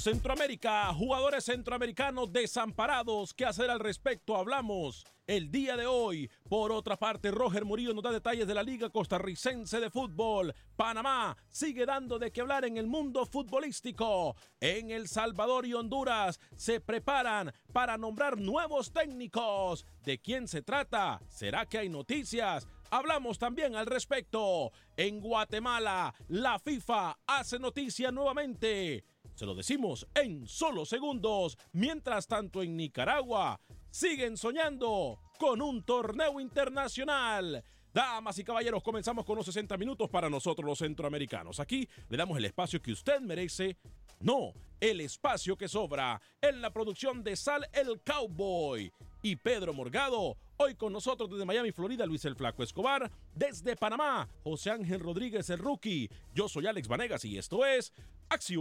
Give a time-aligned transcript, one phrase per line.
[0.00, 3.34] Centroamérica, jugadores centroamericanos desamparados.
[3.34, 4.34] ¿Qué hacer al respecto?
[4.34, 6.30] Hablamos el día de hoy.
[6.48, 10.54] Por otra parte, Roger Murillo nos da detalles de la Liga Costarricense de Fútbol.
[10.74, 14.34] Panamá sigue dando de qué hablar en el mundo futbolístico.
[14.58, 19.84] En El Salvador y Honduras se preparan para nombrar nuevos técnicos.
[20.02, 21.20] ¿De quién se trata?
[21.28, 22.66] ¿Será que hay noticias?
[22.90, 24.72] Hablamos también al respecto.
[24.96, 29.04] En Guatemala, la FIFA hace noticia nuevamente.
[29.40, 31.56] Se lo decimos en solo segundos.
[31.72, 33.58] Mientras tanto, en Nicaragua,
[33.88, 37.64] siguen soñando con un torneo internacional.
[37.94, 41.58] Damas y caballeros, comenzamos con los 60 minutos para nosotros los centroamericanos.
[41.58, 43.78] Aquí le damos el espacio que usted merece.
[44.20, 48.92] No, el espacio que sobra en la producción de Sal el Cowboy
[49.22, 50.36] y Pedro Morgado.
[50.62, 53.10] Hoy con nosotros desde Miami, Florida, Luis el Flaco Escobar.
[53.34, 56.10] Desde Panamá, José Ángel Rodríguez el Rookie.
[56.34, 57.94] Yo soy Alex Vanegas y esto es
[58.28, 58.60] Acción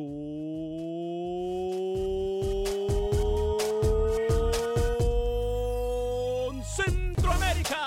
[6.64, 7.86] Centroamérica.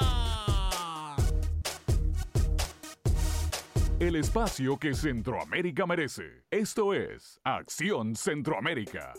[3.99, 6.45] El espacio que Centroamérica merece.
[6.51, 9.15] Esto es Acción Centroamérica.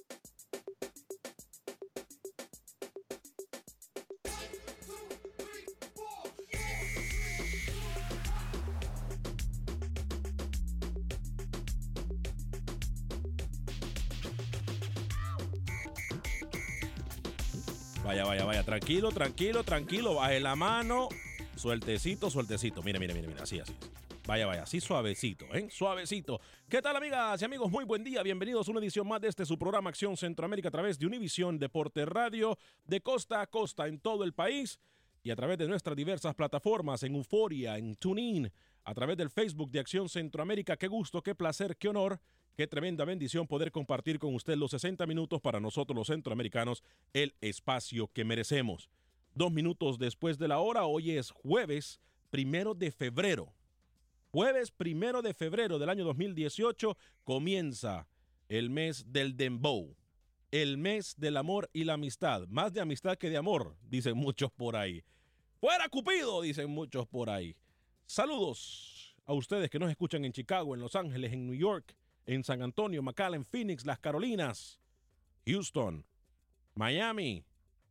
[18.74, 20.16] Tranquilo, tranquilo, tranquilo.
[20.16, 21.08] Baje la mano.
[21.56, 22.82] Sueltecito, sueltecito.
[22.82, 23.40] Mire, mire, mire, mire.
[23.40, 23.72] Así, así.
[24.26, 25.68] Vaya, vaya, así suavecito, ¿eh?
[25.70, 26.42] Suavecito.
[26.68, 27.70] ¿Qué tal, amigas y amigos?
[27.70, 28.24] Muy buen día.
[28.24, 31.60] Bienvenidos a una edición más de este su programa Acción Centroamérica a través de Univisión
[31.60, 34.80] Deporte Radio de costa a costa en todo el país
[35.22, 38.52] y a través de nuestras diversas plataformas en Euforia, en TuneIn,
[38.86, 40.78] a través del Facebook de Acción Centroamérica.
[40.78, 42.20] Qué gusto, qué placer, qué honor,
[42.56, 46.84] qué tremenda bendición poder compartir con usted los 60 minutos para nosotros los centroamericanos,
[47.14, 48.90] el espacio que merecemos.
[49.36, 53.54] Dos minutos después de la hora, hoy es jueves primero de febrero.
[54.32, 58.08] Jueves primero de febrero del año 2018 comienza
[58.50, 59.96] el mes del Dembow,
[60.52, 62.48] el mes del amor y la amistad.
[62.48, 65.04] Más de amistad que de amor, dicen muchos por ahí.
[65.60, 66.42] ¡Fuera Cupido!
[66.42, 67.56] dicen muchos por ahí.
[68.06, 71.96] Saludos a ustedes que nos escuchan en Chicago, en Los Ángeles, en New York,
[72.26, 74.80] en San Antonio, McAllen, Phoenix, Las Carolinas
[75.46, 76.06] Houston,
[76.74, 77.44] Miami,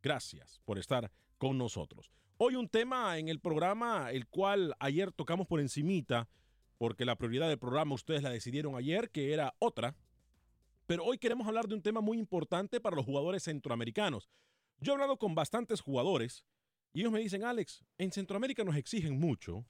[0.03, 2.11] gracias por estar con nosotros.
[2.39, 6.29] Hoy un tema en el programa, el cual ayer tocamos por encimita,
[6.79, 9.95] porque la prioridad del programa ustedes la decidieron ayer, que era otra.
[10.87, 14.29] Pero hoy queremos hablar de un tema muy importante para los jugadores centroamericanos.
[14.81, 16.45] Yo he hablado con bastantes jugadores
[16.93, 19.65] y ellos me dicen, Alex, en Centroamérica nos exigen mucho,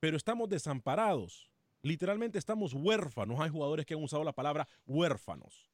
[0.00, 1.50] pero estamos desamparados.
[1.84, 3.38] Literalmente estamos huérfanos.
[3.40, 5.68] Hay jugadores que han usado la palabra huérfanos.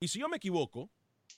[0.00, 0.90] Y si yo me equivoco,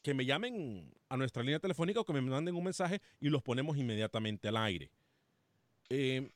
[0.03, 3.43] que me llamen a nuestra línea telefónica o que me manden un mensaje y los
[3.43, 4.91] ponemos inmediatamente al aire.
[5.91, 6.31] Eh,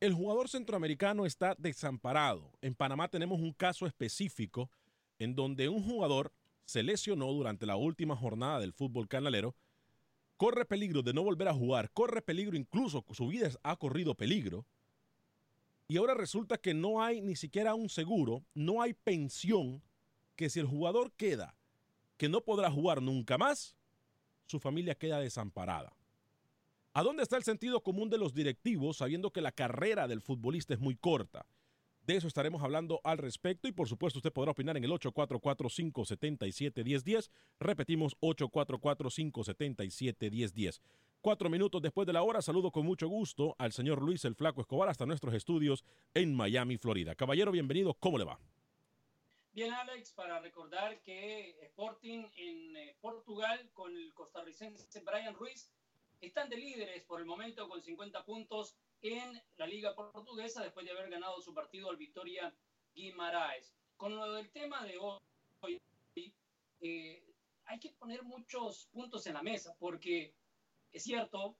[0.00, 2.50] el jugador centroamericano está desamparado.
[2.62, 4.70] En Panamá tenemos un caso específico
[5.18, 6.32] en donde un jugador
[6.64, 9.54] se lesionó durante la última jornada del fútbol canalero,
[10.38, 14.64] corre peligro de no volver a jugar, corre peligro incluso, su vida ha corrido peligro,
[15.92, 19.82] y ahora resulta que no hay ni siquiera un seguro, no hay pensión,
[20.36, 21.54] que si el jugador queda
[22.16, 23.76] que no podrá jugar nunca más,
[24.46, 25.94] su familia queda desamparada.
[26.94, 30.72] ¿A dónde está el sentido común de los directivos sabiendo que la carrera del futbolista
[30.72, 31.44] es muy corta?
[32.06, 37.28] De eso estaremos hablando al respecto y por supuesto usted podrá opinar en el 844-577-1010.
[37.60, 40.80] Repetimos 844-577-1010.
[41.22, 44.60] Cuatro minutos después de la hora, saludo con mucho gusto al señor Luis el Flaco
[44.60, 45.84] Escobar hasta nuestros estudios
[46.14, 47.14] en Miami, Florida.
[47.14, 48.40] Caballero, bienvenido, ¿cómo le va?
[49.52, 55.70] Bien, Alex, para recordar que Sporting en eh, Portugal con el costarricense Brian Ruiz
[56.20, 60.90] están de líderes por el momento con 50 puntos en la Liga Portuguesa después de
[60.90, 62.52] haber ganado su partido al Victoria
[62.96, 63.72] Guimaraes.
[63.96, 65.80] Con lo del tema de hoy,
[66.80, 67.22] eh,
[67.66, 70.34] hay que poner muchos puntos en la mesa porque
[70.92, 71.58] es cierto,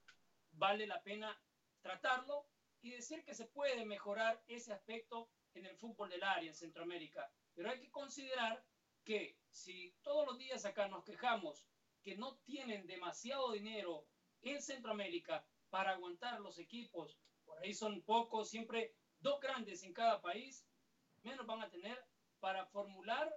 [0.53, 1.41] vale la pena
[1.81, 2.47] tratarlo
[2.83, 7.31] y decir que se puede mejorar ese aspecto en el fútbol del área en Centroamérica.
[7.55, 8.65] Pero hay que considerar
[9.05, 11.67] que si todos los días acá nos quejamos
[12.03, 14.07] que no tienen demasiado dinero
[14.43, 20.21] en Centroamérica para aguantar los equipos, por ahí son pocos, siempre dos grandes en cada
[20.21, 20.67] país,
[21.23, 21.99] menos van a tener
[22.41, 23.33] para formular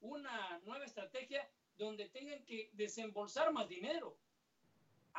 [0.00, 4.18] una nueva estrategia donde tengan que desembolsar más dinero.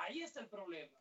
[0.01, 0.97] Ahí está el problema.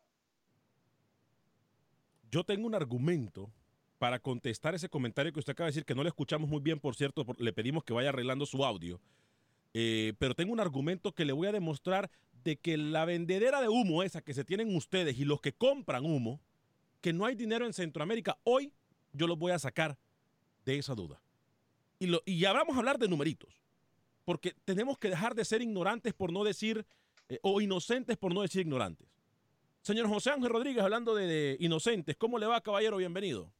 [2.31, 3.51] Yo tengo un argumento
[3.97, 6.79] para contestar ese comentario que usted acaba de decir, que no le escuchamos muy bien,
[6.79, 9.01] por cierto, le pedimos que vaya arreglando su audio.
[9.73, 12.09] Eh, pero tengo un argumento que le voy a demostrar
[12.43, 16.05] de que la vendedera de humo esa que se tienen ustedes y los que compran
[16.05, 16.39] humo,
[17.01, 18.71] que no hay dinero en Centroamérica, hoy
[19.13, 19.97] yo los voy a sacar
[20.65, 21.21] de esa duda.
[21.99, 23.61] Y, lo, y ya vamos a hablar de numeritos,
[24.23, 26.85] porque tenemos que dejar de ser ignorantes por no decir,
[27.29, 29.07] eh, o inocentes por no decir ignorantes.
[29.81, 32.97] Señor José Ángel Rodríguez, hablando de, inocentes, ¿cómo le va, caballero?
[32.97, 33.51] Bienvenido.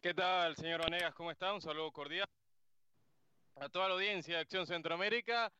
[0.00, 1.14] ¿Qué tal, señor Vanegas?
[1.14, 1.52] ¿Cómo está?
[1.52, 2.26] Un saludo cordial
[3.56, 5.50] a toda la audiencia de Acción Centroamérica.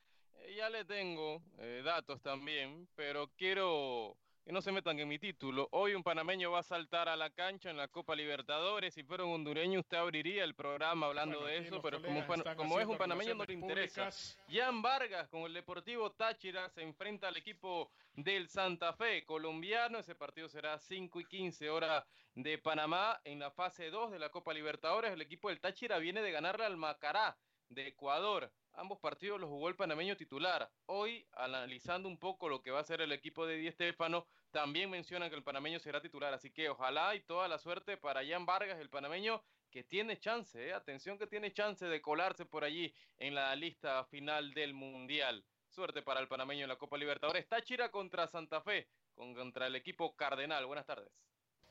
[0.40, 4.16] Eh, ya le tengo eh, datos también, pero quiero
[4.48, 5.68] que no se metan en mi título.
[5.72, 8.94] Hoy un panameño va a saltar a la cancha en la Copa Libertadores.
[8.94, 12.24] Si fuera un hondureño, usted abriría el programa hablando de eso, pero como,
[12.56, 14.08] como es un panameño no le interesa.
[14.50, 19.98] Jan Vargas con el Deportivo Táchira se enfrenta al equipo del Santa Fe colombiano.
[19.98, 24.30] Ese partido será 5 y 15 hora de Panamá en la fase 2 de la
[24.30, 25.12] Copa Libertadores.
[25.12, 27.36] El equipo del Táchira viene de ganarle al Macará
[27.68, 28.50] de Ecuador.
[28.72, 30.70] Ambos partidos los jugó el panameño titular.
[30.86, 34.90] Hoy, analizando un poco lo que va a ser el equipo de Di Estefano, también
[34.90, 36.32] mencionan que el panameño será titular.
[36.32, 40.68] Así que ojalá y toda la suerte para Jan Vargas, el panameño, que tiene chance,
[40.68, 40.72] ¿eh?
[40.72, 45.44] atención que tiene chance de colarse por allí en la lista final del Mundial.
[45.68, 47.46] Suerte para el panameño en la Copa Libertadores.
[47.46, 50.64] Táchira contra Santa Fe, contra el equipo Cardenal.
[50.66, 51.10] Buenas tardes.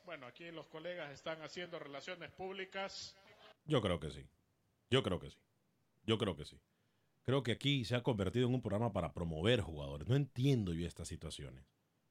[0.04, 3.16] Bueno, aquí los colegas están haciendo relaciones públicas.
[3.64, 4.24] Yo creo que sí.
[4.88, 5.38] Yo creo que sí.
[6.04, 6.58] Yo creo que sí.
[7.24, 10.08] Creo que aquí se ha convertido en un programa para promover jugadores.
[10.08, 11.62] No entiendo yo estas situaciones.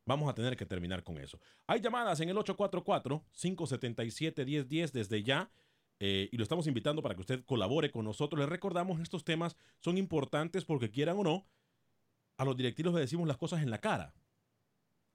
[0.07, 1.37] Vamos a tener que terminar con eso.
[1.67, 5.51] Hay llamadas en el 844-577-1010 desde ya.
[5.99, 8.39] Eh, y lo estamos invitando para que usted colabore con nosotros.
[8.39, 11.45] Les recordamos, estos temas son importantes porque quieran o no,
[12.37, 14.15] a los directivos les decimos las cosas en la cara.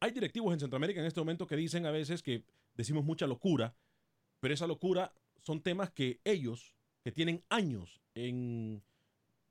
[0.00, 2.44] Hay directivos en Centroamérica en este momento que dicen a veces que
[2.74, 3.74] decimos mucha locura,
[4.40, 8.82] pero esa locura son temas que ellos, que tienen años en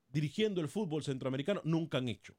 [0.09, 2.35] dirigiendo el fútbol centroamericano nunca han hecho.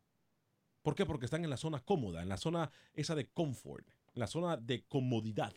[0.82, 1.06] ¿Por qué?
[1.06, 4.56] Porque están en la zona cómoda, en la zona esa de confort, en la zona
[4.56, 5.54] de comodidad.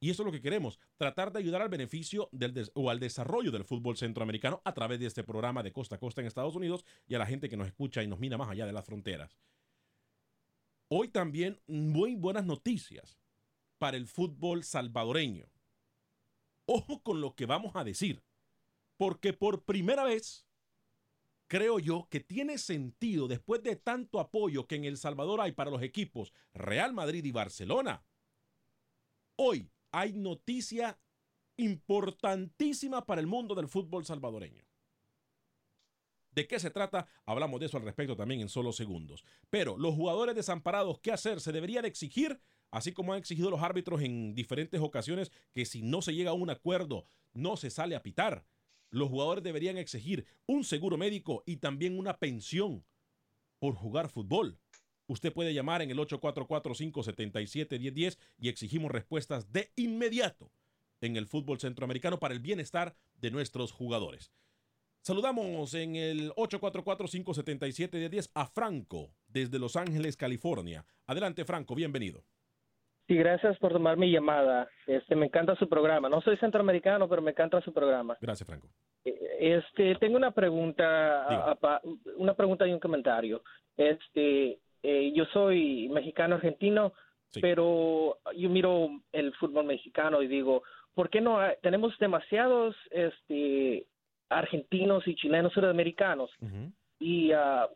[0.00, 2.28] Y eso es lo que queremos, tratar de ayudar al beneficio
[2.74, 6.20] o al desarrollo del fútbol centroamericano a través de este programa de costa a costa
[6.20, 8.66] en Estados Unidos y a la gente que nos escucha y nos mira más allá
[8.66, 9.38] de las fronteras.
[10.88, 13.18] Hoy también muy buenas noticias
[13.78, 15.48] para el fútbol salvadoreño.
[16.66, 18.22] Ojo con lo que vamos a decir,
[18.96, 20.46] porque por primera vez
[21.54, 25.70] creo yo que tiene sentido después de tanto apoyo que en El Salvador hay para
[25.70, 28.04] los equipos Real Madrid y Barcelona.
[29.36, 30.98] Hoy hay noticia
[31.56, 34.64] importantísima para el mundo del fútbol salvadoreño.
[36.32, 37.06] ¿De qué se trata?
[37.24, 39.24] Hablamos de eso al respecto también en solo segundos.
[39.48, 41.40] Pero los jugadores desamparados, ¿qué hacer?
[41.40, 42.40] Se deberían exigir,
[42.72, 46.34] así como han exigido los árbitros en diferentes ocasiones, que si no se llega a
[46.34, 48.44] un acuerdo, no se sale a pitar.
[48.94, 52.84] Los jugadores deberían exigir un seguro médico y también una pensión
[53.58, 54.60] por jugar fútbol.
[55.08, 60.52] Usted puede llamar en el 844-577-1010 y exigimos respuestas de inmediato
[61.00, 64.30] en el fútbol centroamericano para el bienestar de nuestros jugadores.
[65.02, 70.86] Saludamos en el 844-577-1010 a Franco desde Los Ángeles, California.
[71.06, 72.24] Adelante, Franco, bienvenido.
[73.06, 74.68] Sí, gracias por tomar mi llamada.
[74.86, 76.08] Este, me encanta su programa.
[76.08, 78.16] No soy centroamericano, pero me encanta su programa.
[78.20, 78.68] Gracias, Franco.
[79.04, 81.56] Este, tengo una pregunta,
[82.16, 83.42] una pregunta y un comentario.
[83.76, 86.94] Este, eh, yo soy mexicano argentino,
[87.42, 90.62] pero yo miro el fútbol mexicano y digo,
[90.94, 93.86] ¿por qué no tenemos demasiados, este,
[94.28, 96.30] argentinos y chilenos sudamericanos.
[96.98, 97.68] Y uh,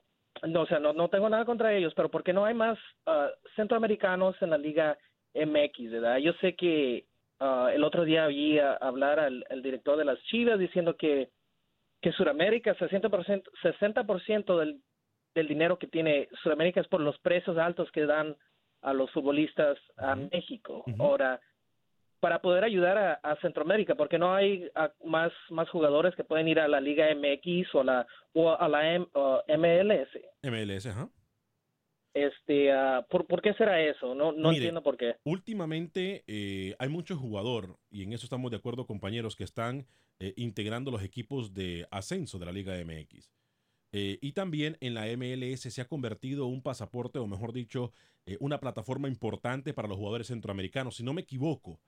[0.47, 2.79] no, o sea, no, no tengo nada contra ellos, pero ¿por qué no hay más
[3.07, 4.99] uh, centroamericanos en la Liga
[5.47, 6.19] MX, verdad?
[6.19, 7.05] Yo sé que
[7.41, 11.31] uh, el otro día vi hablar al, director de las Chivas diciendo que,
[12.01, 14.81] que Sudamérica, 60%, 60% del,
[15.35, 18.37] del dinero que tiene Sudamérica es por los precios altos que dan
[18.83, 20.85] a los futbolistas a México.
[20.99, 21.41] Ahora,
[22.21, 24.69] para poder ayudar a, Centroamérica, porque no hay
[25.05, 28.99] más, más jugadores que pueden ir a la Liga MX o, la, o a la
[28.99, 30.09] MLS.
[30.43, 31.09] MLS, ajá.
[32.15, 34.15] Este, uh, ¿por, qué será eso?
[34.15, 35.17] No, no entiendo por qué.
[35.25, 39.87] Últimamente eh, hay muchos jugadores, y en eso estamos de acuerdo, compañeros, que están
[40.19, 43.31] eh, integrando los equipos de ascenso de la Liga MX.
[43.93, 47.93] Eh, y también en la MLS se ha convertido un pasaporte, o mejor dicho,
[48.41, 50.97] una plataforma importante para los jugadores centroamericanos.
[50.97, 51.81] Si no me equivoco,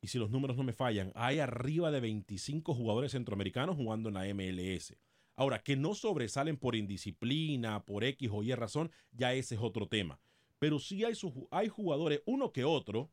[0.00, 4.14] y si los números no me fallan, hay arriba de 25 jugadores centroamericanos jugando en
[4.14, 4.96] la MLS.
[5.38, 9.86] Ahora, que no sobresalen por indisciplina, por X o Y razón, ya ese es otro
[9.86, 10.18] tema.
[10.58, 11.14] Pero sí hay,
[11.52, 13.12] hay jugadores, uno que otro,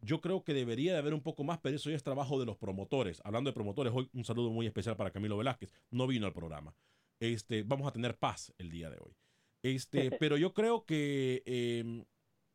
[0.00, 2.46] yo creo que debería de haber un poco más, pero eso ya es trabajo de
[2.46, 3.22] los promotores.
[3.22, 5.72] Hablando de promotores, hoy un saludo muy especial para Camilo Velázquez.
[5.92, 6.74] No vino al programa.
[7.20, 9.16] Este, vamos a tener paz el día de hoy.
[9.62, 12.04] Este, pero yo creo que em,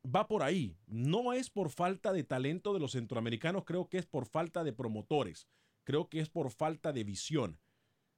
[0.05, 0.75] va por ahí.
[0.86, 4.74] No es por falta de talento de los centroamericanos, creo que es por falta de
[4.74, 5.48] promotores.
[5.86, 7.57] Creo que es por falta de visión.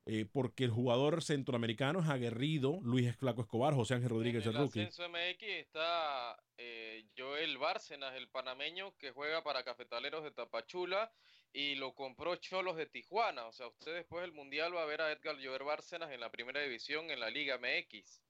[0.06, 4.58] Eh, porque el jugador centroamericano es aguerrido, Luis Flaco Escobar, José Ángel Rodríguez, en el,
[4.58, 4.82] rookie.
[4.82, 11.10] ascenso MX está eh, Joel Bárcenas, el panameño que juega para Cafetaleros de Tapachula
[11.54, 13.46] y lo compró Cholos de Tijuana.
[13.46, 16.32] O sea, usted después del Mundial va a ver a Edgar Joel Bárcenas en la
[16.32, 18.22] primera división en la Liga MX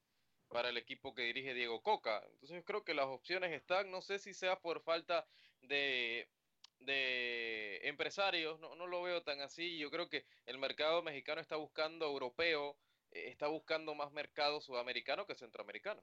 [0.49, 2.21] para el equipo que dirige Diego Coca.
[2.33, 5.25] Entonces yo creo que las opciones están, no sé si sea por falta
[5.61, 6.29] de,
[6.85, 11.55] de empresarios, no, no, lo veo tan así, yo creo que el mercado mexicano está
[11.55, 12.77] buscando europeo,
[13.11, 16.01] eh, está buscando más mercado sudamericano que centroamericano.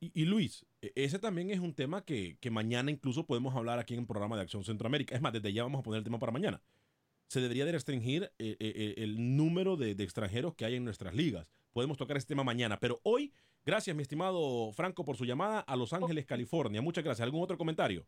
[0.00, 3.94] Y, Luis, e, ese también es un tema que, que, mañana incluso podemos hablar aquí
[3.94, 5.14] en el programa de Acción Centroamérica.
[5.14, 6.60] Es más, desde ya vamos a poner el tema para mañana.
[7.28, 11.14] Se debería de restringir eh, eh, el número de, de extranjeros que hay en nuestras
[11.14, 12.80] ligas podemos tocar este tema mañana.
[12.80, 13.32] Pero hoy,
[13.64, 16.82] gracias, mi estimado Franco, por su llamada a Los Ángeles, California.
[16.82, 17.24] Muchas gracias.
[17.24, 18.04] ¿Algún otro comentario?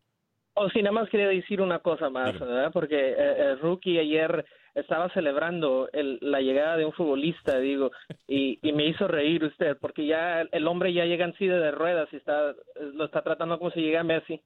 [0.54, 2.70] Oh, sí, nada más quería decir una cosa más, ¿verdad?
[2.72, 7.90] Porque eh, el rookie ayer estaba celebrando la llegada de un futbolista, digo,
[8.26, 12.08] y, me hizo reír usted, porque ya el hombre ya llega en silla de ruedas
[12.12, 12.54] y está
[12.94, 14.40] lo está tratando como si llega Messi.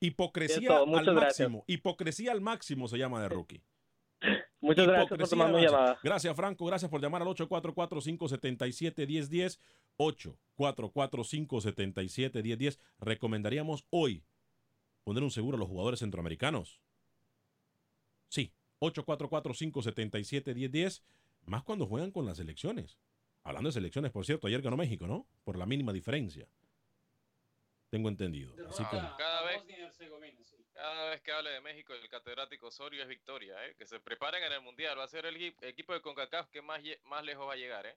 [0.00, 1.64] Hipocresía al máximo.
[1.66, 3.62] Hipocresía al máximo se llama de rookie.
[4.60, 5.98] Muchas gracias por tomar mi llamada.
[6.02, 6.66] Gracias, Franco.
[6.66, 9.58] Gracias por llamar al 844-577-1010.
[9.98, 12.78] 844-577-1010.
[12.98, 14.24] Recomendaríamos hoy
[15.04, 16.80] poner un seguro a los jugadores centroamericanos.
[18.28, 21.02] Sí, 844-577-1010.
[21.46, 22.98] Más cuando juegan con las elecciones.
[23.42, 25.26] Hablando de selecciones, por cierto, ayer ganó México, ¿no?
[25.44, 26.46] Por la mínima diferencia.
[27.88, 28.54] Tengo entendido.
[28.68, 28.96] Así que...
[28.96, 29.64] Cada vez
[30.80, 33.74] cada vez que hable de México, el catedrático Osorio es victoria, ¿eh?
[33.76, 34.98] Que se preparen en el Mundial.
[34.98, 37.94] Va a ser el equipo de CONCACAF que más, más lejos va a llegar, ¿eh?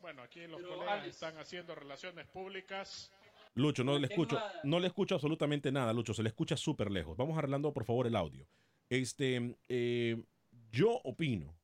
[0.00, 3.10] Bueno, aquí los colegas están haciendo relaciones públicas.
[3.54, 7.16] Lucho, no le escucho, no le escucho absolutamente nada, Lucho, se le escucha súper lejos.
[7.16, 8.46] Vamos arreglando, por favor, el audio.
[8.88, 10.22] Este, eh,
[10.70, 11.54] yo opino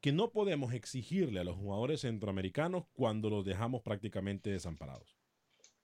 [0.00, 5.16] que no podemos exigirle a los jugadores centroamericanos cuando los dejamos prácticamente desamparados.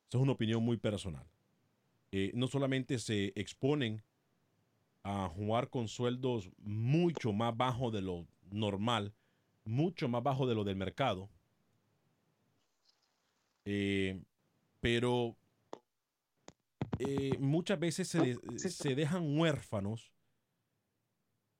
[0.09, 1.26] Esa es una opinión muy personal.
[2.12, 4.03] Eh, no solamente se exponen
[5.03, 9.12] a jugar con sueldos mucho más bajos de lo normal,
[9.64, 11.29] mucho más bajo de lo del mercado,
[13.64, 14.21] Eh,
[14.85, 15.35] pero
[16.99, 20.12] eh, muchas veces se, se dejan huérfanos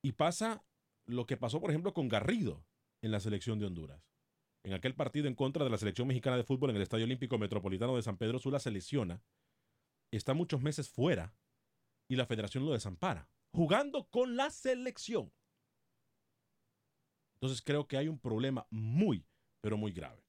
[0.03, 0.63] y pasa
[1.07, 2.63] lo que pasó, por ejemplo, con Garrido
[3.01, 4.07] en la selección de Honduras.
[4.63, 7.39] En aquel partido en contra de la selección mexicana de fútbol en el Estadio Olímpico
[7.39, 9.23] Metropolitano de San Pedro Sula se lesiona,
[10.11, 11.35] está muchos meses fuera
[12.07, 15.33] y la federación lo desampara, jugando con la selección.
[17.37, 19.25] Entonces creo que hay un problema muy,
[19.61, 20.24] pero muy grave.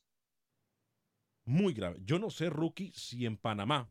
[1.47, 1.99] Muy grave.
[2.05, 3.89] Yo no sé, rookie, si en Panamá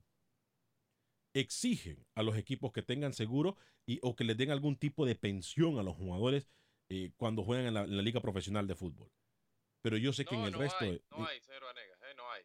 [1.33, 5.15] exigen a los equipos que tengan seguro y, o que les den algún tipo de
[5.15, 6.47] pensión a los jugadores
[6.89, 9.09] eh, cuando juegan en la, liga profesional de fútbol.
[9.81, 10.83] Pero yo sé que en el resto...
[10.83, 12.43] Hay, no hay, cero anegas, eh, no hay.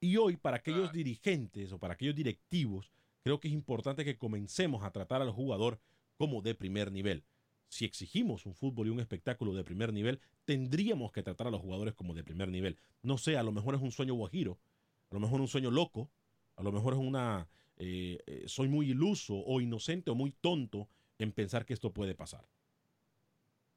[0.00, 4.84] Y hoy, para aquellos dirigentes o para aquellos directivos, creo que es importante que comencemos
[4.84, 5.80] a tratar al jugador
[6.16, 7.24] como de primer nivel.
[7.72, 11.62] Si exigimos un fútbol y un espectáculo de primer nivel, tendríamos que tratar a los
[11.62, 12.76] jugadores como de primer nivel.
[13.00, 14.58] No sé, a lo mejor es un sueño guajiro,
[15.10, 16.10] a lo mejor es un sueño loco,
[16.56, 17.48] a lo mejor es una...
[17.78, 20.86] Eh, eh, soy muy iluso o inocente o muy tonto
[21.18, 22.46] en pensar que esto puede pasar.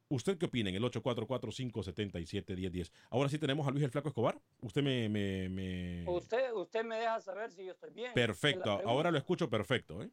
[0.10, 2.92] ¿Usted qué opina en el 844-577-1010?
[3.12, 4.38] Ahora sí tenemos a Luis el Flaco Escobar.
[4.60, 8.14] Usted me, me, Usted, usted me deja saber si yo estoy bien.
[8.14, 10.04] Perfecto, ahora lo escucho perfecto.
[10.04, 10.10] ¿eh?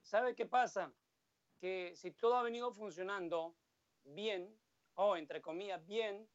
[0.00, 0.90] ¿Sabe qué pasa?
[1.62, 3.54] Que si todo ha venido funcionando
[4.02, 4.52] bien,
[4.96, 6.28] o entre comillas bien,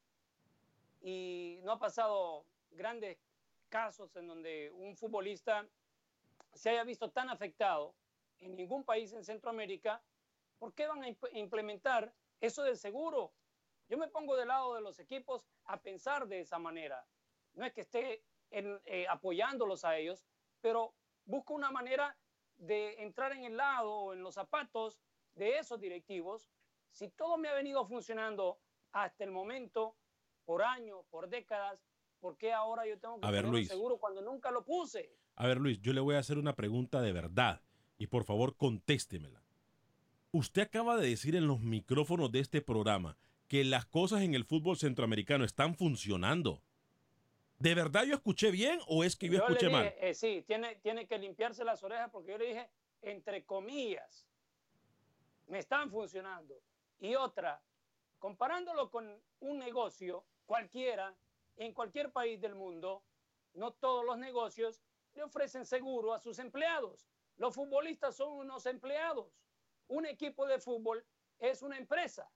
[1.02, 3.18] y no ha pasado grandes
[3.68, 5.68] casos en donde un futbolista
[6.54, 7.94] se haya visto tan afectado
[8.38, 10.02] en ningún país en Centroamérica,
[10.58, 13.32] ¿por qué van a implementar eso del seguro.
[13.88, 17.04] Yo me pongo del lado de los equipos a pensar de esa manera.
[17.54, 20.24] No es que esté eh, apoyándolos a ellos,
[20.60, 20.94] pero
[21.24, 22.16] busco una manera
[22.56, 25.00] de entrar en el lado o en los zapatos
[25.38, 26.50] de esos directivos.
[26.90, 28.58] Si todo me ha venido funcionando
[28.92, 29.96] hasta el momento,
[30.44, 31.80] por años, por décadas,
[32.20, 35.14] ¿por qué ahora yo tengo que a ver, Luis, seguro cuando nunca lo puse?
[35.36, 37.62] A ver, Luis, yo le voy a hacer una pregunta de verdad
[37.96, 39.42] y por favor contéstemela.
[40.32, 44.44] Usted acaba de decir en los micrófonos de este programa que las cosas en el
[44.44, 46.62] fútbol centroamericano están funcionando.
[47.58, 49.92] ¿De verdad yo escuché bien o es que yo, escuché mal?
[49.98, 52.70] Eh, sí, tiene, tiene que limpiarse las orejas porque yo le dije,
[53.02, 54.27] entre comillas,
[55.48, 56.62] me están funcionando.
[57.00, 57.62] Y otra,
[58.18, 61.14] comparándolo con un negocio cualquiera,
[61.56, 63.02] en cualquier país del mundo,
[63.54, 64.82] no todos los negocios
[65.14, 67.08] le ofrecen seguro a sus empleados.
[67.36, 69.38] Los futbolistas son unos empleados
[69.88, 71.04] un equipo de fútbol
[71.38, 72.30] es una empresa.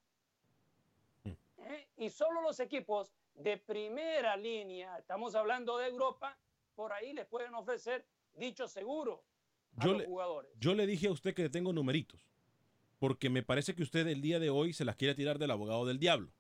[1.25, 1.31] Mm.
[1.59, 1.89] ¿eh?
[1.97, 6.39] Y solo los equipos de primera línea, estamos hablando de Europa,
[6.75, 9.25] por ahí les pueden ofrecer dicho seguro
[9.77, 10.51] a yo los le, jugadores.
[10.59, 12.32] Yo le dije a usted que tengo numeritos,
[13.03, 15.85] porque me parece que usted el día de hoy se las quiere tirar del abogado
[15.85, 16.31] del diablo.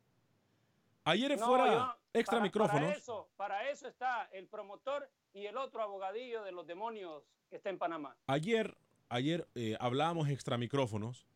[1.03, 2.85] Ayer fuera extra micrófonos.
[2.85, 7.57] Para eso, para eso está el promotor y el otro abogadillo de los demonios que
[7.57, 8.17] está en Panamá.
[8.29, 8.77] Ayer
[9.09, 11.27] ayer eh, hablábamos extra micrófonos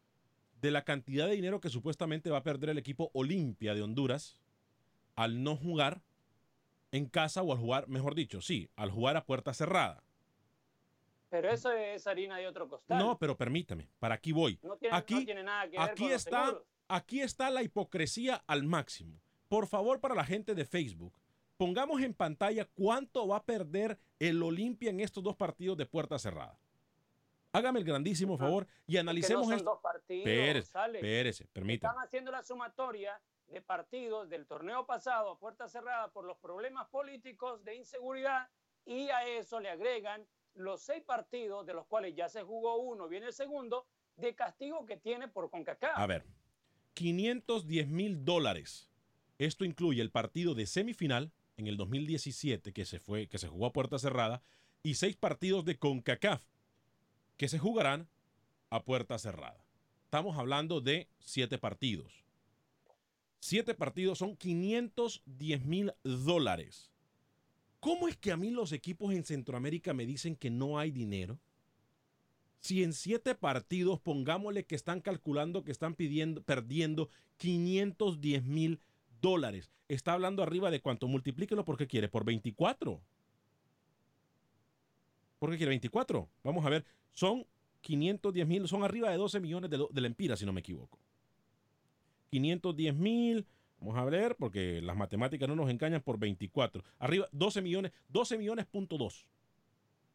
[0.61, 4.39] de la cantidad de dinero que supuestamente va a perder el equipo Olimpia de Honduras
[5.17, 6.03] al no jugar
[6.93, 10.05] en casa o al jugar, mejor dicho, sí, al jugar a puerta cerrada.
[11.29, 12.99] Pero eso es harina de otro costal.
[12.99, 14.59] No, pero permítame, para aquí voy.
[14.63, 16.59] No tiene, aquí, no tiene nada que ver aquí está,
[16.89, 19.21] aquí está la hipocresía al máximo.
[19.49, 21.19] Por favor, para la gente de Facebook,
[21.57, 26.19] pongamos en pantalla cuánto va a perder el Olimpia en estos dos partidos de puerta
[26.19, 26.59] cerrada.
[27.53, 29.65] Hágame el grandísimo favor y analicemos esto.
[29.65, 30.25] Dos partidos,
[31.01, 31.91] Pérez, permítame.
[31.91, 36.89] Están haciendo la sumatoria de partidos del torneo pasado a puerta cerrada por los problemas
[36.89, 38.49] políticos de inseguridad
[38.85, 43.09] y a eso le agregan los seis partidos de los cuales ya se jugó uno,
[43.09, 45.97] viene el segundo, de castigo que tiene por CONCACAF.
[45.97, 46.25] A ver,
[46.95, 48.89] 510 mil dólares.
[49.39, 53.67] Esto incluye el partido de semifinal en el 2017 que se, fue, que se jugó
[53.67, 54.43] a puerta cerrada
[54.83, 56.43] y seis partidos de CONCACAF
[57.37, 58.09] que se jugarán
[58.71, 59.63] a puerta cerrada.
[60.05, 62.25] Estamos hablando de siete partidos.
[63.41, 66.91] Siete partidos son 510 mil dólares.
[67.81, 71.39] ¿Cómo es que a mí los equipos en Centroamérica me dicen que no hay dinero?
[72.61, 78.81] Si en siete partidos, pongámosle que están calculando que están pidiendo, perdiendo 510 mil
[79.21, 79.71] dólares.
[79.89, 83.01] Está hablando arriba de cuánto, multiplíquelo porque quiere, por 24.
[85.39, 86.29] ¿Por qué quiere 24?
[86.43, 87.47] Vamos a ver, son
[87.83, 90.99] 510 mil, son arriba de 12 millones de, de la Empira, si no me equivoco.
[92.31, 93.47] 510 mil,
[93.79, 96.83] vamos a ver, porque las matemáticas no nos engañan por 24.
[96.99, 99.27] Arriba, 12 millones, 12 millones punto 2.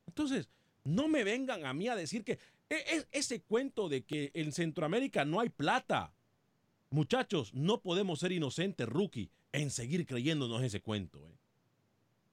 [0.08, 0.50] Entonces,
[0.84, 5.26] no me vengan a mí a decir que es, ese cuento de que en Centroamérica
[5.26, 6.14] no hay plata.
[6.90, 11.26] Muchachos, no podemos ser inocentes, rookie, en seguir creyéndonos ese cuento.
[11.28, 11.38] ¿eh?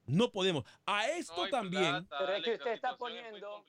[0.07, 0.65] No podemos.
[0.87, 2.09] A esto también.
[2.09, 3.65] pero es que usted está poniendo.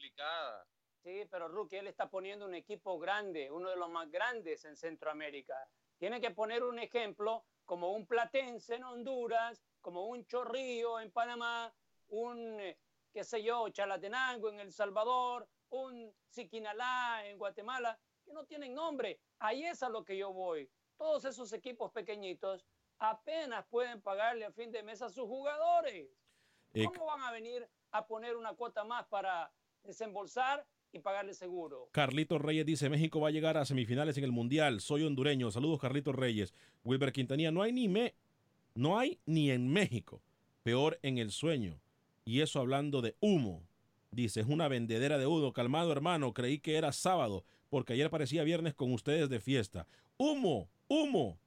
[1.04, 4.76] Sí, pero Rookie, él está poniendo un equipo grande, uno de los más grandes en
[4.76, 5.56] Centroamérica.
[6.00, 11.74] Tiene que poner un ejemplo como un Platense en Honduras, como un Chorrillo en Panamá,
[12.08, 12.80] un, eh,
[13.12, 19.20] qué sé yo, Chalatenango en El Salvador, un Siquinalá en Guatemala, que no tienen nombre.
[19.40, 20.72] Ahí es a lo que yo voy.
[20.98, 22.66] Todos esos equipos pequeñitos
[22.98, 26.10] apenas pueden pagarle a fin de mes a sus jugadores.
[26.74, 29.52] Eh, ¿Cómo van a venir a poner una cuota más para
[29.84, 31.90] desembolsar y pagarle seguro.
[31.92, 34.82] Carlitos Reyes dice, México va a llegar a semifinales en el Mundial.
[34.82, 35.52] Soy hondureño.
[35.52, 36.54] Saludos, Carlitos Reyes.
[36.84, 38.16] Wilber Quintanilla, no hay ni me,
[38.76, 40.22] no hay ni en México.
[40.64, 41.80] Peor en el sueño.
[42.26, 43.64] Y eso hablando de humo.
[44.12, 45.54] Dice, es una vendedera de humo.
[45.54, 46.34] Calmado, hermano.
[46.34, 49.88] Creí que era sábado, porque ayer parecía viernes con ustedes de fiesta.
[50.18, 51.40] Humo, humo.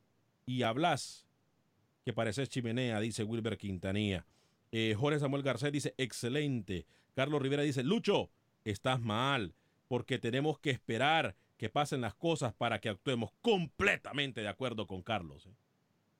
[0.46, 1.26] Y hablas
[2.04, 4.26] que pareces chimenea, dice Wilber Quintanilla.
[4.72, 6.86] Eh, Jorge Samuel Garcés dice, excelente.
[7.14, 8.30] Carlos Rivera dice, Lucho,
[8.64, 9.54] estás mal,
[9.88, 15.02] porque tenemos que esperar que pasen las cosas para que actuemos completamente de acuerdo con
[15.02, 15.46] Carlos.
[15.46, 15.54] ¿eh?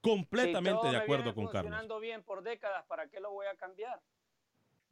[0.00, 1.62] Completamente de acuerdo con Carlos.
[1.62, 4.00] funcionando bien por décadas, ¿para qué lo voy a cambiar?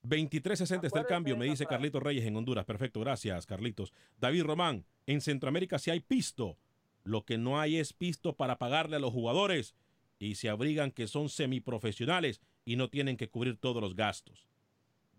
[0.02, 2.64] 2360 está el cambio, me dice Carlitos Reyes en Honduras.
[2.64, 3.92] Perfecto, gracias, Carlitos.
[4.18, 6.56] David Román, en Centroamérica sí hay pisto.
[7.04, 9.74] Lo que no hay es pisto para pagarle a los jugadores
[10.18, 14.46] y se abrigan que son semiprofesionales y no tienen que cubrir todos los gastos.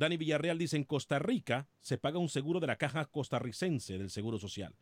[0.01, 4.09] Dani Villarreal dice, en Costa Rica se paga un seguro de la caja costarricense del
[4.09, 4.73] Seguro Social.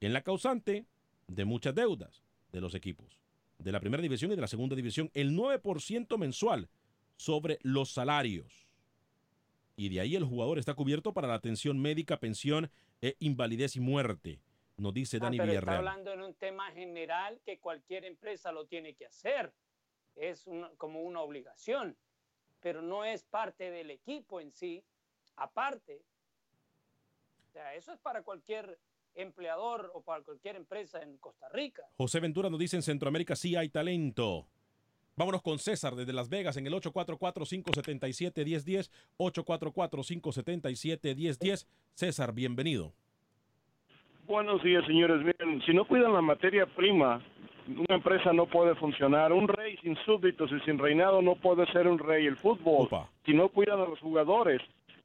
[0.00, 0.86] En la causante
[1.26, 2.22] de muchas deudas
[2.52, 3.18] de los equipos
[3.58, 6.68] de la primera división y de la segunda división, el 9% mensual
[7.16, 8.68] sobre los salarios.
[9.74, 12.70] Y de ahí el jugador está cubierto para la atención médica, pensión,
[13.00, 14.38] e invalidez y muerte,
[14.76, 15.74] nos dice ah, Dani pero Villarreal.
[15.74, 19.52] Está hablando en un tema general que cualquier empresa lo tiene que hacer.
[20.14, 21.96] Es como una obligación
[22.62, 24.82] pero no es parte del equipo en sí,
[25.36, 26.00] aparte.
[27.48, 28.78] O sea, eso es para cualquier
[29.14, 31.82] empleador o para cualquier empresa en Costa Rica.
[31.98, 34.46] José Ventura nos dice en Centroamérica sí hay talento.
[35.16, 38.90] Vámonos con César desde Las Vegas en el 844-577-1010.
[39.18, 41.66] 844-577-1010.
[41.92, 42.94] César, bienvenido.
[44.24, 45.22] Buenos días, señores.
[45.22, 47.22] Miren, si no cuidan la materia prima,
[47.68, 49.32] una empresa no puede funcionar.
[49.32, 52.26] Un rey sin súbditos y sin reinado no puede ser un rey.
[52.26, 52.88] El fútbol,
[53.24, 54.60] si no cuidan a los jugadores,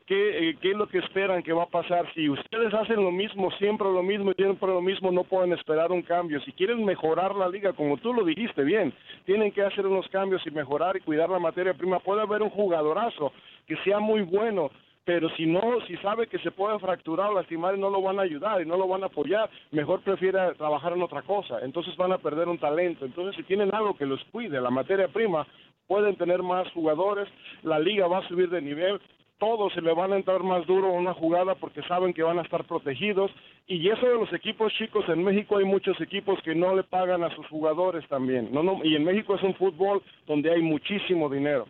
[0.06, 2.12] ¿qué, eh, ¿qué, es lo que esperan que va a pasar?
[2.14, 5.92] Si ustedes hacen lo mismo, siempre lo mismo y siempre lo mismo, no pueden esperar
[5.92, 6.42] un cambio.
[6.42, 8.94] Si quieren mejorar la liga, como tú lo dijiste bien,
[9.26, 12.00] tienen que hacer unos cambios y mejorar y cuidar la materia prima.
[12.00, 13.32] Puede haber un jugadorazo
[13.68, 14.72] que sea muy bueno,
[15.08, 18.20] pero si no, si sabe que se puede fracturar o lastimar y no lo van
[18.20, 21.60] a ayudar y no lo van a apoyar, mejor prefiere trabajar en otra cosa.
[21.62, 23.06] Entonces van a perder un talento.
[23.06, 25.48] Entonces si tienen algo que los cuide, la materia prima,
[25.88, 27.30] pueden tener más jugadores,
[27.64, 29.00] la liga va a subir de nivel,
[29.38, 32.42] todos se le van a entrar más duro una jugada porque saben que van a
[32.42, 33.32] estar protegidos.
[33.66, 37.24] Y eso de los equipos chicos, en México hay muchos equipos que no le pagan
[37.24, 38.50] a sus jugadores también.
[38.52, 41.66] No, no, y en México es un fútbol donde hay muchísimo dinero.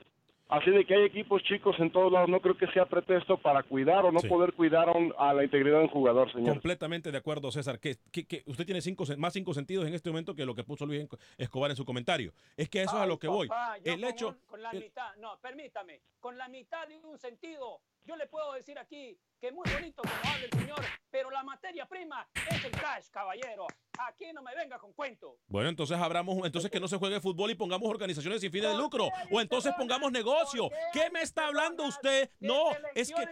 [0.50, 3.64] Así de que hay equipos chicos en todos lados, no creo que sea pretexto para
[3.64, 6.54] cuidar o no poder cuidar a, la integridad del jugador, señor.
[6.54, 7.80] Completamente de acuerdo, César.
[7.80, 10.86] Que, que, usted tiene cinco, más cinco sentidos en este momento que lo que puso
[10.86, 11.06] Luis
[11.38, 12.32] Escobar en su comentario.
[12.56, 13.50] Es que eso es a lo que voy.
[13.84, 14.38] El hecho.
[14.46, 18.80] con la mitad, no, permítame, con la mitad de un sentido, yo le puedo decir
[18.80, 20.80] aquí que muy bonito como habla el señor,
[21.12, 23.68] pero la materia prima es el cash, caballero.
[24.00, 25.40] Aquí no me venga con cuento.
[25.48, 28.78] Bueno, entonces abramos, entonces que no se juegue fútbol y pongamos organizaciones sin fines de
[28.78, 29.10] lucro.
[29.32, 30.70] O entonces pongamos negocio.
[30.94, 32.32] ¿Qué me está hablando usted?
[32.40, 33.28] No, es que.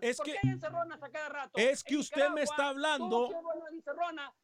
[0.00, 0.36] Es que.
[1.28, 1.58] Rato?
[1.58, 3.28] Es que usted me está hablando.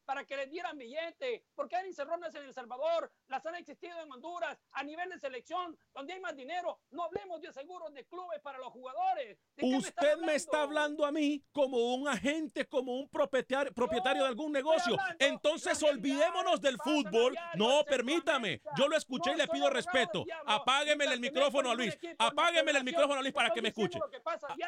[0.05, 1.45] para que le dieran billete.
[1.55, 3.11] ¿Por qué hay encerronas en El Salvador?
[3.27, 6.81] Las han existido en Honduras a nivel de selección, donde hay más dinero.
[6.91, 9.22] No hablemos de seguros de clubes para los jugadores.
[9.61, 14.51] Usted me está hablando a mí como un agente, como un propietario, propietario de algún
[14.51, 14.97] negocio.
[15.19, 17.35] Entonces olvidémonos del fútbol.
[17.55, 18.61] No, permítame.
[18.77, 20.25] Yo lo escuché y le pido respeto.
[20.45, 21.97] Apágueme el micrófono a Luis.
[22.17, 23.99] Apágueme el micrófono a Luis para que me escuche.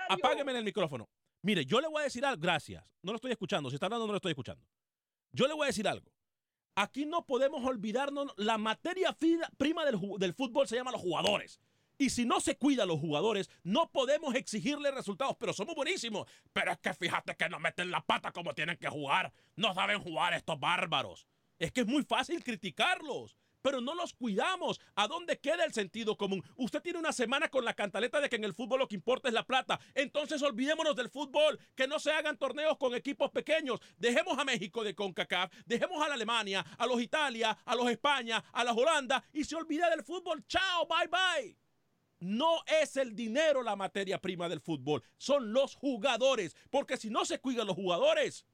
[0.10, 1.10] Apágueme el micrófono.
[1.42, 2.42] Mire, yo le voy a decir algo.
[2.42, 2.84] Gracias.
[3.02, 3.70] No lo estoy escuchando.
[3.70, 4.66] Si está hablando, no lo estoy escuchando.
[5.32, 6.12] Yo le voy a decir algo.
[6.76, 8.34] Aquí no podemos olvidarnos.
[8.38, 9.16] La materia
[9.58, 11.60] prima del, del fútbol se llama los jugadores.
[11.98, 16.28] Y si no se cuida a los jugadores, no podemos exigirle resultados, pero somos buenísimos.
[16.54, 19.32] Pero es que fíjate que no meten la pata como tienen que jugar.
[19.56, 21.28] No saben jugar estos bárbaros.
[21.58, 24.80] Es que es muy fácil criticarlos, pero no los cuidamos.
[24.96, 26.44] ¿A dónde queda el sentido común?
[26.58, 29.30] Usted tiene una semana con la cantaleta de que en el fútbol lo que importa
[29.30, 29.80] es la plata.
[29.94, 33.80] Entonces olvidémonos del fútbol, que no se hagan torneos con equipos pequeños.
[33.98, 38.44] Dejemos a México de CONCACAF, dejemos a la Alemania, a los Italia, a los España,
[38.52, 40.46] a la Holanda y se olvida del fútbol.
[40.46, 41.65] Chao, bye bye.
[42.26, 46.56] No es el dinero la materia prima del fútbol, son los jugadores.
[46.72, 48.48] Porque si no se cuidan los jugadores,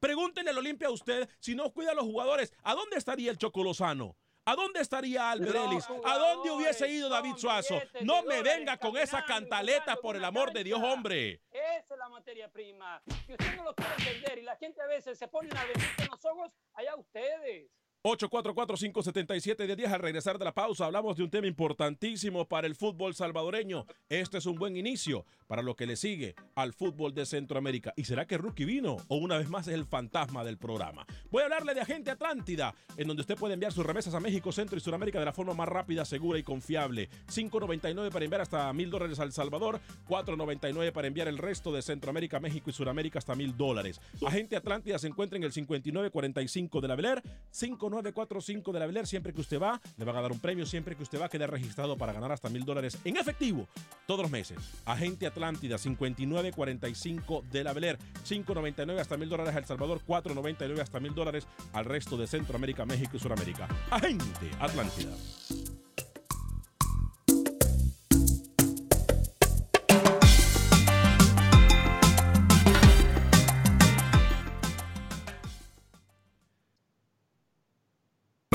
[0.00, 3.36] pregúntenle al Olimpia a usted, si no cuida a los jugadores, ¿a dónde estaría el
[3.36, 4.16] Chocolozano?
[4.46, 5.86] ¿A dónde estaría Albert Ellis?
[6.04, 7.78] ¿A dónde hubiese ido David Suazo?
[8.00, 11.42] No me venga con esa cantaleta, por el amor de Dios, hombre.
[11.50, 13.02] Esa es la materia prima.
[13.26, 15.96] Si usted no lo quiere entender y la gente a veces se pone a venir
[15.96, 17.70] con los ojos, allá ustedes.
[18.04, 19.86] 844-577-10.
[19.86, 23.86] Al regresar de la pausa, hablamos de un tema importantísimo para el fútbol salvadoreño.
[24.10, 27.94] Este es un buen inicio para lo que le sigue al fútbol de Centroamérica.
[27.96, 28.98] ¿Y será que Rookie vino?
[29.08, 31.06] O una vez más es el fantasma del programa.
[31.30, 34.52] Voy a hablarle de Agente Atlántida, en donde usted puede enviar sus remesas a México,
[34.52, 37.08] Centro y Sudamérica de la forma más rápida, segura y confiable.
[37.32, 42.38] 5.99 para enviar hasta mil dólares al Salvador, 4.99 para enviar el resto de Centroamérica,
[42.38, 43.98] México y Sudamérica hasta mil dólares.
[44.26, 49.06] Agente Atlántida se encuentra en el 5945 de la Beler, 5 945 de la Beler.
[49.06, 50.66] Siempre que usted va, le van a dar un premio.
[50.66, 53.66] Siempre que usted va, queda registrado para ganar hasta mil dólares en efectivo
[54.06, 54.58] todos los meses.
[54.84, 57.98] Agente Atlántida 5945 de la Beler.
[58.24, 60.00] 599 hasta mil dólares a El Salvador.
[60.06, 63.68] 499 hasta mil dólares al resto de Centroamérica, México y Sudamérica.
[63.90, 65.12] Agente Atlántida.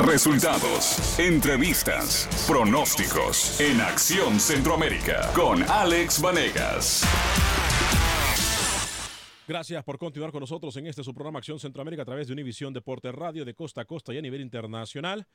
[0.09, 7.03] Resultados, entrevistas, pronósticos en Acción Centroamérica con Alex Vanegas.
[9.47, 12.73] Gracias por continuar con nosotros en este su programa Acción Centroamérica a través de Univisión
[12.73, 15.27] Deporte Radio de costa a costa y a nivel internacional.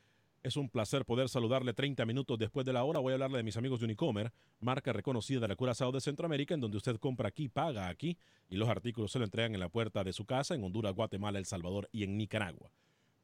[0.42, 2.98] Es un placer poder saludarle 30 minutos después de la hora.
[2.98, 6.52] Voy a hablarle de mis amigos de Unicomer, marca reconocida de la Curazao de Centroamérica,
[6.52, 8.18] en donde usted compra aquí, paga aquí
[8.50, 11.38] y los artículos se lo entregan en la puerta de su casa en Honduras, Guatemala,
[11.38, 12.72] El Salvador y en Nicaragua.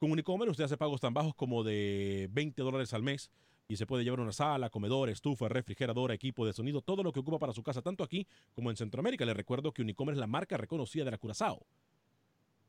[0.00, 3.30] Con Unicomer usted hace pagos tan bajos como de 20 dólares al mes
[3.68, 7.20] y se puede llevar una sala, comedor, estufa, refrigeradora, equipo de sonido, todo lo que
[7.20, 9.26] ocupa para su casa, tanto aquí como en Centroamérica.
[9.26, 11.66] Le recuerdo que Unicomer es la marca reconocida de la Curazao.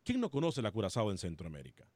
[0.04, 1.88] ¿Quién no conoce la Curazao en Centroamérica?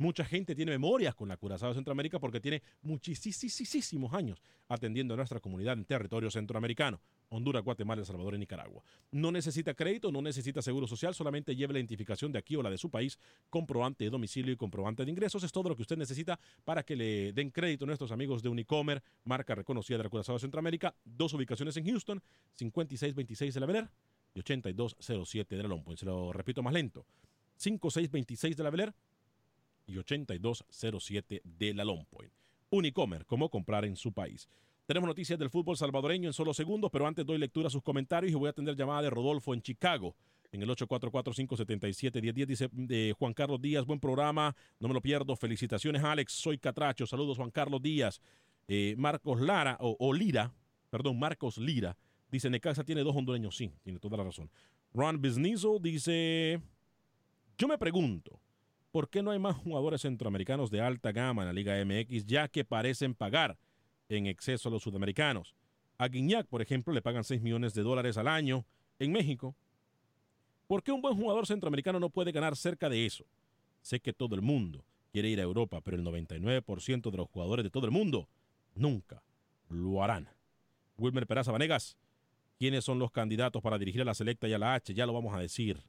[0.00, 5.18] Mucha gente tiene memorias con la Curazao de Centroamérica porque tiene muchísimos años atendiendo a
[5.18, 7.02] nuestra comunidad en territorio centroamericano.
[7.28, 8.82] Honduras, Guatemala, El Salvador y Nicaragua.
[9.12, 12.70] No necesita crédito, no necesita seguro social, solamente lleve la identificación de aquí o la
[12.70, 13.18] de su país,
[13.50, 15.44] comprobante de domicilio y comprobante de ingresos.
[15.44, 18.48] Es todo lo que usted necesita para que le den crédito a nuestros amigos de
[18.48, 20.94] Unicomer, marca reconocida de la Curazao de Centroamérica.
[21.04, 22.22] Dos ubicaciones en Houston,
[22.54, 23.90] 5626 de la Beler
[24.32, 25.94] y 8207 de la Lompo.
[25.94, 27.04] Se lo repito más lento.
[27.58, 28.94] 5626 de la Beler
[29.90, 32.32] y 8207 de la Long Point.
[32.70, 34.48] Unicomer, cómo comprar en su país.
[34.86, 38.32] Tenemos noticias del fútbol salvadoreño en solo segundos, pero antes doy lectura a sus comentarios
[38.32, 40.16] y voy a atender llamada de Rodolfo en Chicago.
[40.52, 45.36] En el 844-577-1010 dice de Juan Carlos Díaz, buen programa, no me lo pierdo.
[45.36, 46.32] Felicitaciones, Alex.
[46.32, 47.06] Soy Catracho.
[47.06, 48.20] Saludos, Juan Carlos Díaz.
[48.66, 50.52] Eh, Marcos Lara, o, Lira,
[50.90, 51.96] perdón, Marcos Lira,
[52.30, 53.56] dice Necaxa tiene dos hondureños.
[53.56, 54.50] Sí, tiene toda la razón.
[54.92, 56.60] Ron Bisnizo dice,
[57.58, 58.40] yo me pregunto,
[58.90, 62.48] ¿por qué no hay más jugadores centroamericanos de alta gama en la Liga MX, ya
[62.48, 63.58] que parecen pagar
[64.08, 65.54] en exceso a los sudamericanos?
[65.98, 68.64] A Guiñac, por ejemplo, le pagan 6 millones de dólares al año
[68.98, 69.54] en México.
[70.66, 73.24] ¿Por qué un buen jugador centroamericano no puede ganar cerca de eso?
[73.82, 77.64] Sé que todo el mundo quiere ir a Europa, pero el 99% de los jugadores
[77.64, 78.28] de todo el mundo
[78.74, 79.22] nunca
[79.68, 80.28] lo harán.
[80.96, 81.96] Wilmer Peraza Vanegas,
[82.58, 84.94] ¿quiénes son los candidatos para dirigir a la Selecta y a la H?
[84.94, 85.82] Ya lo vamos a decir.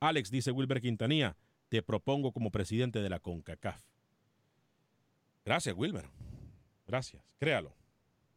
[0.00, 1.36] Alex, dice Wilber Quintanilla,
[1.70, 3.80] te propongo como presidente de la CONCACAF.
[5.44, 6.04] Gracias, Wilmer.
[6.86, 7.22] Gracias.
[7.38, 7.72] Créalo.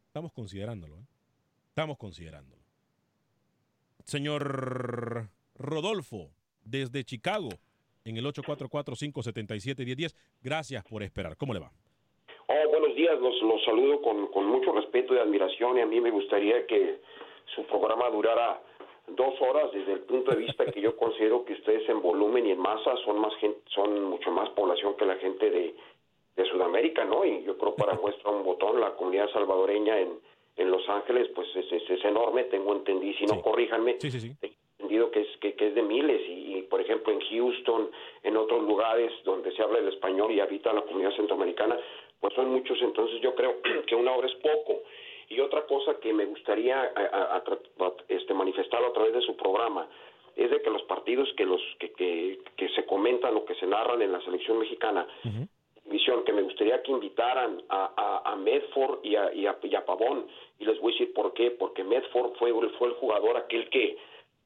[0.06, 0.94] Estamos considerándolo.
[0.96, 1.04] ¿eh?
[1.68, 2.62] Estamos considerándolo.
[4.04, 6.30] Señor Rodolfo,
[6.62, 7.48] desde Chicago,
[8.04, 10.14] en el 844-577-1010.
[10.40, 11.36] Gracias por esperar.
[11.36, 11.72] ¿Cómo le va?
[12.46, 13.18] Oh, buenos días.
[13.18, 17.00] Los, los saludo con, con mucho respeto y admiración y a mí me gustaría que
[17.56, 18.62] su programa durara
[19.08, 22.52] dos horas desde el punto de vista que yo considero que ustedes en volumen y
[22.52, 25.74] en masa son más gente, son mucho más población que la gente de,
[26.36, 27.24] de Sudamérica, ¿no?
[27.24, 30.18] Y yo creo para muestra un botón la comunidad salvadoreña en,
[30.56, 34.34] en Los Ángeles pues es, es, enorme, tengo entendido, si no corríjanme, sí, sí, sí.
[34.40, 37.90] tengo entendido que es que, que es de miles y, y, por ejemplo en Houston,
[38.22, 41.78] en otros lugares donde se habla el español y habita la comunidad centroamericana,
[42.20, 44.82] pues son muchos, entonces yo creo que una hora es poco
[45.28, 47.42] y otra cosa que me gustaría a, a, a,
[48.08, 49.88] este, manifestarlo a través de su programa
[50.36, 53.66] es de que los partidos que los que, que, que se comentan o que se
[53.66, 55.06] narran en la selección mexicana,
[55.86, 57.92] visión que me gustaría que invitaran a,
[58.24, 60.26] a, a Medford y a, y, a, y a Pavón.
[60.58, 63.96] Y les voy a decir por qué, porque Medford fue, fue el jugador aquel que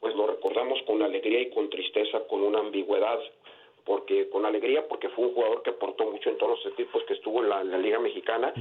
[0.00, 3.18] pues lo recordamos con alegría y con tristeza, con una ambigüedad
[3.88, 7.14] porque con alegría porque fue un jugador que aportó mucho en todos los equipos que
[7.14, 8.52] estuvo en la, en la Liga Mexicana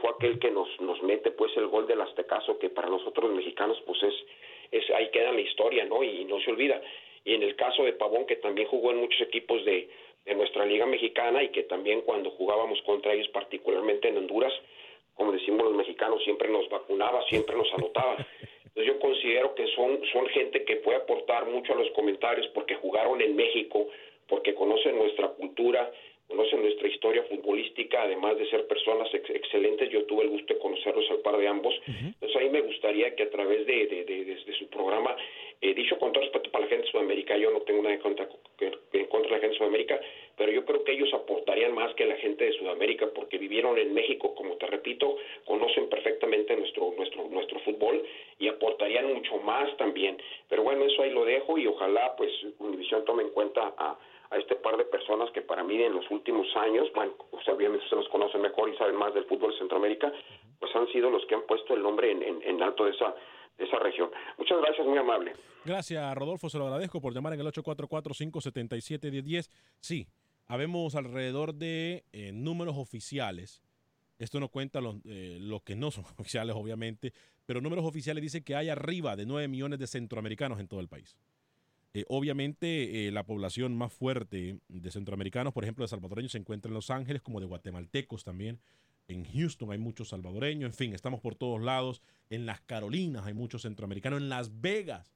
[0.00, 3.36] fue aquel que nos, nos mete pues el gol del Aztecaso, que para nosotros los
[3.36, 4.14] mexicanos pues es,
[4.72, 6.02] es ahí queda en la historia, ¿no?
[6.02, 6.82] Y no se olvida.
[7.24, 9.88] Y en el caso de Pavón, que también jugó en muchos equipos de,
[10.24, 14.52] de nuestra liga mexicana y que también cuando jugábamos contra ellos, particularmente en Honduras,
[15.14, 18.16] como decimos los mexicanos, siempre nos vacunaba, siempre nos anotaba.
[18.74, 22.74] Entonces yo considero que son, son gente que puede aportar mucho a los comentarios porque
[22.74, 23.86] jugaron en México,
[24.32, 25.92] porque conocen nuestra cultura,
[26.26, 31.04] conocen nuestra historia futbolística, además de ser personas excelentes, yo tuve el gusto de conocerlos
[31.10, 31.74] al par de ambos.
[31.86, 35.14] Entonces ahí me gustaría que a través de, de, de, su programa,
[35.60, 38.00] eh, dicho con todo respeto para la gente de Sudamérica, yo no tengo nada en
[38.00, 38.26] contra,
[38.94, 40.00] en contra de la gente de Sudamérica,
[40.36, 43.94] pero yo creo que ellos aportarían más que la gente de Sudamérica porque vivieron en
[43.94, 48.02] México, como te repito, conocen perfectamente nuestro nuestro nuestro fútbol
[48.38, 50.16] y aportarían mucho más también.
[50.48, 53.98] Pero bueno, eso ahí lo dejo y ojalá pues Univision tome en cuenta a
[54.32, 57.94] a este par de personas que para mí en los últimos años, bueno, obviamente se
[57.94, 60.10] los conocen mejor y saben más del fútbol de Centroamérica,
[60.58, 63.14] pues han sido los que han puesto el nombre en, en, alto de esa,
[63.58, 64.10] esa región.
[64.38, 65.34] Muchas gracias, muy amable.
[65.66, 69.50] Gracias, Rodolfo, se lo agradezco por llamar en el 844-577-1010.
[69.80, 70.06] Sí,
[70.46, 73.62] habemos alrededor de eh, números oficiales.
[74.18, 77.12] Esto no cuenta los, eh, los que no son oficiales, obviamente,
[77.46, 80.88] pero números oficiales dicen que hay arriba de 9 millones de centroamericanos en todo el
[80.88, 81.16] país.
[81.94, 86.74] Eh, obviamente, la población más fuerte de centroamericanos, por ejemplo, de salvadoreños, se encuentra en
[86.74, 88.60] Los Ángeles, como de guatemaltecos también.
[89.08, 92.00] En Houston hay muchos salvadoreños, en fin, estamos por todos lados.
[92.30, 95.12] En las Carolinas hay muchos centroamericanos, en Las Vegas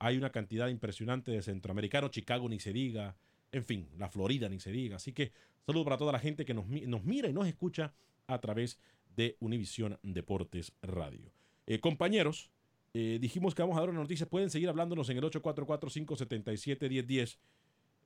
[0.00, 3.16] hay una cantidad impresionante de centroamericanos, Chicago ni se diga,
[3.52, 4.96] en fin, la Florida ni se diga.
[4.96, 5.32] Así que
[5.66, 7.92] saludo para toda la gente que nos, mira y nos escucha
[8.26, 8.78] a través
[9.16, 11.32] de Univisión Deportes Radio.
[11.66, 12.50] Eh, compañeros,
[12.94, 14.26] eh, dijimos que vamos a dar una noticia.
[14.26, 17.38] Pueden seguir hablándonos en el 844-577-1010.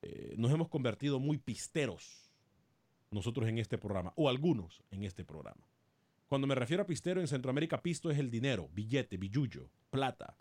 [0.02, 2.30] Eh, nos hemos convertido muy pisteros
[3.10, 5.68] nosotros en este programa, o algunos en este programa.
[6.26, 10.36] Cuando me refiero a pistero en Centroamérica, pisto es el dinero, billete, billullo, plata.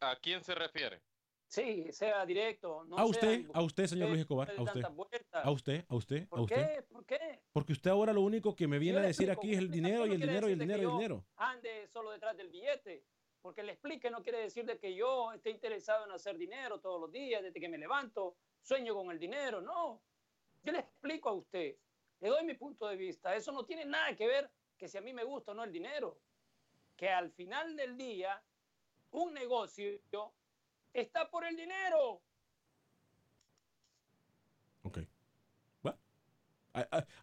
[0.00, 1.00] ¿A quién se refiere?
[1.48, 2.86] Sí, sea directo.
[2.94, 4.84] a usted, a usted, señor Luis Escobar, a usted.
[4.84, 6.74] A usted, a usted, a usted.
[6.74, 6.82] Qué?
[6.82, 7.40] ¿Por qué?
[7.52, 10.12] Porque usted ahora lo único que me viene a decir aquí es el dinero y
[10.12, 11.24] el dinero y el dinero y el dinero.
[11.36, 13.02] Ande solo detrás del billete.
[13.40, 17.00] Porque le explique no quiere decir de que yo esté interesado en hacer dinero todos
[17.00, 19.62] los días, desde que me levanto, sueño con el dinero.
[19.62, 20.02] No.
[20.62, 21.76] Yo le explico a usted,
[22.20, 23.34] le doy mi punto de vista.
[23.34, 25.72] Eso no tiene nada que ver que si a mí me gusta o no el
[25.72, 26.18] dinero.
[26.94, 28.42] Que al final del día,
[29.12, 29.98] un negocio
[30.92, 32.20] está por el dinero.
[34.82, 34.98] Ok.
[35.82, 35.98] Bueno,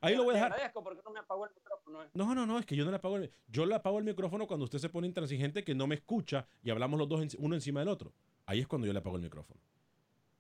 [0.01, 0.51] ahí lo voy a dejar.
[0.53, 2.03] Agradezco porque no me apagó el micrófono.
[2.03, 2.09] Eh.
[2.13, 4.47] No, no, no, es que yo no le apago el Yo le apago el micrófono
[4.47, 7.79] cuando usted se pone intransigente que no me escucha y hablamos los dos uno encima
[7.79, 8.13] del otro.
[8.45, 9.59] Ahí es cuando yo le apago el micrófono.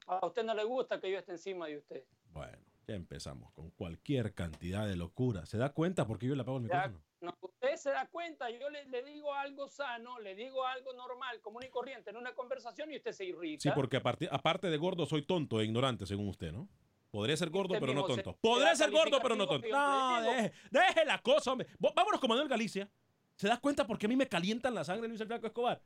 [0.07, 2.03] A usted no le gusta que yo esté encima de usted.
[2.31, 2.57] Bueno,
[2.87, 5.45] ya empezamos con cualquier cantidad de locura.
[5.45, 7.01] ¿Se da cuenta por qué yo le apago el micrófono?
[7.25, 11.63] No, usted se da cuenta, yo le, digo algo sano, le digo algo normal, común
[11.63, 13.61] y corriente en una conversación y usted se irrita.
[13.61, 16.69] Sí, porque aparte, aparte de gordo soy tonto e ignorante, según usted, ¿no?
[17.11, 18.37] Podría ser gordo, pero no tonto.
[18.41, 19.67] Podría ser gordo, pero no tonto.
[19.69, 21.67] No, deje, deje la cosa, hombre.
[21.79, 22.89] Vámonos con Manuel Galicia.
[23.35, 25.81] ¿Se da cuenta por qué a mí me calientan la sangre Luis el Flaco Escobar?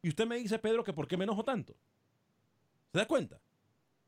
[0.00, 1.76] Y usted me dice, Pedro, que por qué me enojo tanto.
[2.90, 3.40] ¿Se da cuenta?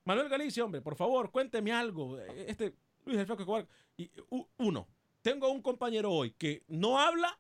[0.05, 2.19] Manuel Galicia, hombre, por favor, cuénteme algo.
[2.19, 3.69] Este Luis el Flaco Escobar.
[3.97, 4.11] Y,
[4.59, 4.89] uno,
[5.25, 7.39] tengo un compañero hoy que no habla,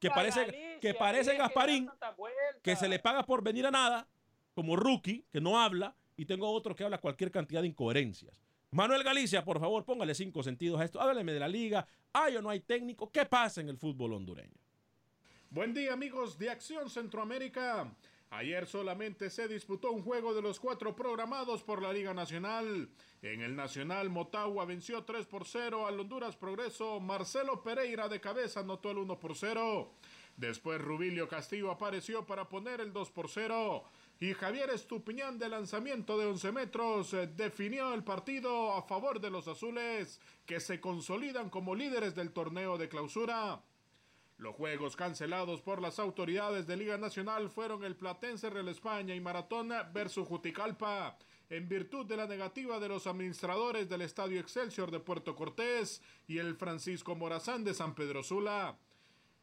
[0.00, 1.88] que parece, que parece Gasparín,
[2.62, 4.08] que se le paga por venir a nada,
[4.54, 8.42] como rookie, que no habla, y tengo otro que habla cualquier cantidad de incoherencias.
[8.70, 10.98] Manuel Galicia, por favor, póngale cinco sentidos a esto.
[10.98, 11.86] Hábleme de la liga.
[12.14, 13.12] ¿Hay o no hay técnico?
[13.12, 14.56] ¿Qué pasa en el fútbol hondureño?
[15.50, 17.94] Buen día, amigos de Acción Centroamérica.
[18.30, 22.88] Ayer solamente se disputó un juego de los cuatro programados por la Liga Nacional.
[23.22, 26.98] En el Nacional, Motagua venció 3 por 0 al Honduras Progreso.
[26.98, 29.92] Marcelo Pereira de cabeza anotó el 1 por 0.
[30.36, 33.84] Después Rubilio Castillo apareció para poner el 2 por 0.
[34.18, 39.30] Y Javier Estupiñán de lanzamiento de 11 metros eh, definió el partido a favor de
[39.30, 43.62] los azules que se consolidan como líderes del torneo de clausura.
[44.38, 49.20] Los juegos cancelados por las autoridades de Liga Nacional fueron el Platense Real España y
[49.20, 51.16] Maratón versus Juticalpa,
[51.48, 56.36] en virtud de la negativa de los administradores del Estadio Excelsior de Puerto Cortés y
[56.36, 58.76] el Francisco Morazán de San Pedro Sula.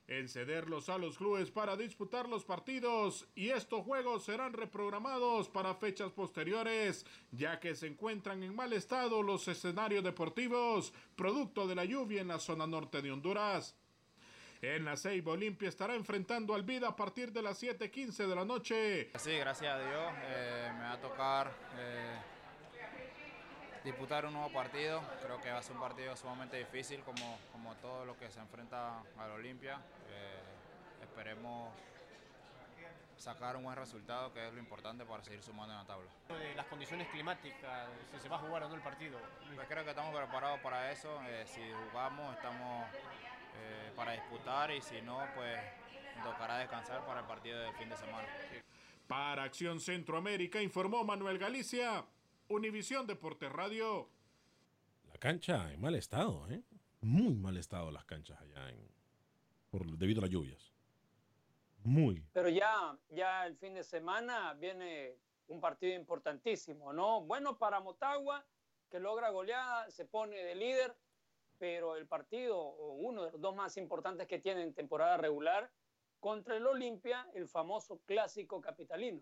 [0.05, 5.73] En cederlos a los clubes para disputar los partidos y estos juegos serán reprogramados para
[5.73, 11.85] fechas posteriores, ya que se encuentran en mal estado los escenarios deportivos, producto de la
[11.85, 13.75] lluvia en la zona norte de Honduras.
[14.63, 18.45] En la Ceiba Olimpia estará enfrentando al Vida a partir de las 7:15 de la
[18.45, 19.11] noche.
[19.19, 20.13] Sí, gracias a Dios.
[20.23, 22.15] Eh, me va a tocar eh,
[23.83, 25.03] disputar un nuevo partido.
[25.21, 28.39] Creo que va a ser un partido sumamente difícil como, como todo lo que se
[28.39, 29.81] enfrenta a la Olimpia.
[30.09, 31.73] Eh, esperemos
[33.17, 36.09] sacar un buen resultado, que es lo importante para seguir sumando en la tabla.
[36.29, 39.19] De las condiciones climáticas, si se va a jugar o no el partido.
[39.55, 41.21] Pues creo que estamos preparados para eso.
[41.27, 42.87] Eh, si jugamos, estamos
[43.55, 45.59] eh, para disputar y si no, pues
[46.23, 48.27] tocará descansar para el partido del fin de semana.
[49.07, 52.05] Para Acción Centroamérica informó Manuel Galicia,
[52.47, 54.09] Univisión Deportes Radio.
[55.11, 56.61] La cancha en mal estado, ¿eh?
[57.01, 58.87] Muy mal estado las canchas allá en,
[59.69, 60.71] por, debido a las lluvias.
[61.83, 62.25] Muy.
[62.31, 67.21] Pero ya, ya el fin de semana viene un partido importantísimo, ¿no?
[67.21, 68.45] Bueno para Motagua,
[68.89, 70.95] que logra goleada, se pone de líder,
[71.57, 75.71] pero el partido, o uno de los dos más importantes que tiene en temporada regular,
[76.19, 79.21] contra el Olimpia, el famoso clásico capitalino.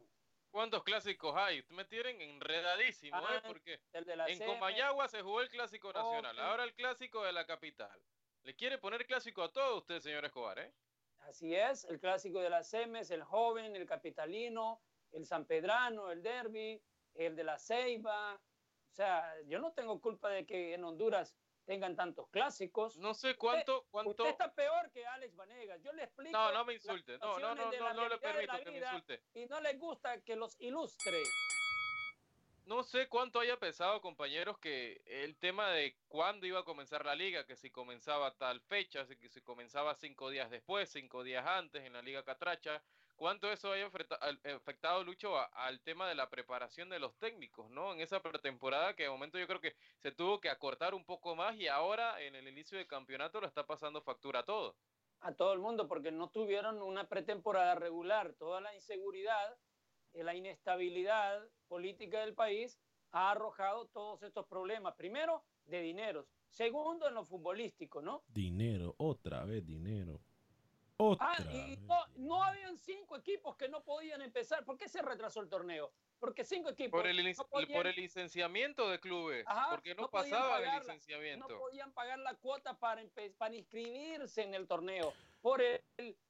[0.51, 1.63] ¿Cuántos clásicos hay?
[1.69, 3.23] Me tienen enredadísimo, ¿eh?
[3.37, 4.53] Ah, Porque en CM.
[4.53, 7.97] Comayagua se jugó el clásico nacional, ahora el clásico de la capital.
[8.43, 10.73] Le quiere poner clásico a todo usted, señor Escobar, ¿eh?
[11.19, 16.21] Así es, el clásico de las Semes, el joven, el capitalino, el San Pedrano, el
[16.21, 18.35] derby, el de la Ceiba.
[18.35, 21.35] O sea, yo no tengo culpa de que en Honduras
[21.71, 22.97] tengan tantos clásicos.
[22.97, 24.09] No sé cuánto, cuánto.
[24.09, 25.81] Usted está peor que Alex Vanegas.
[25.81, 26.37] Yo le explico.
[26.37, 27.17] No, no me insulte.
[27.19, 29.23] No, no, no, no, no le permito que me insulte.
[29.33, 31.23] Y no les gusta que los ilustre.
[32.65, 37.15] No sé cuánto haya pesado, compañeros, que el tema de cuándo iba a comenzar la
[37.15, 41.85] liga, que si comenzaba tal fecha, que si comenzaba cinco días después, cinco días antes
[41.85, 42.83] en la liga Catracha,
[43.21, 43.85] cuánto eso haya
[44.55, 47.93] afectado, Lucho, a- al tema de la preparación de los técnicos, ¿no?
[47.93, 51.35] En esa pretemporada que de momento yo creo que se tuvo que acortar un poco
[51.35, 54.75] más y ahora en el inicio del campeonato lo está pasando factura a todo.
[55.19, 58.33] a todo el mundo porque no tuvieron una pretemporada regular.
[58.39, 59.55] Toda la inseguridad,
[60.13, 62.79] la inestabilidad política del país
[63.11, 64.95] ha arrojado todos estos problemas.
[64.95, 66.25] Primero, de dineros.
[66.49, 68.23] Segundo, en lo futbolístico, ¿no?
[68.25, 70.21] Dinero, otra vez dinero.
[71.03, 74.63] Otra Ah, y no, no habían cinco equipos que no podían empezar.
[74.63, 75.91] ¿Por qué se retrasó el torneo?
[76.19, 79.95] Porque cinco equipos Por el, lic- no podían- por el licenciamiento de clubes, Ajá, porque
[79.95, 81.47] no, no pasaba el licenciamiento.
[81.49, 83.01] no podían pagar la cuota para,
[83.39, 85.81] para inscribirse en el torneo por el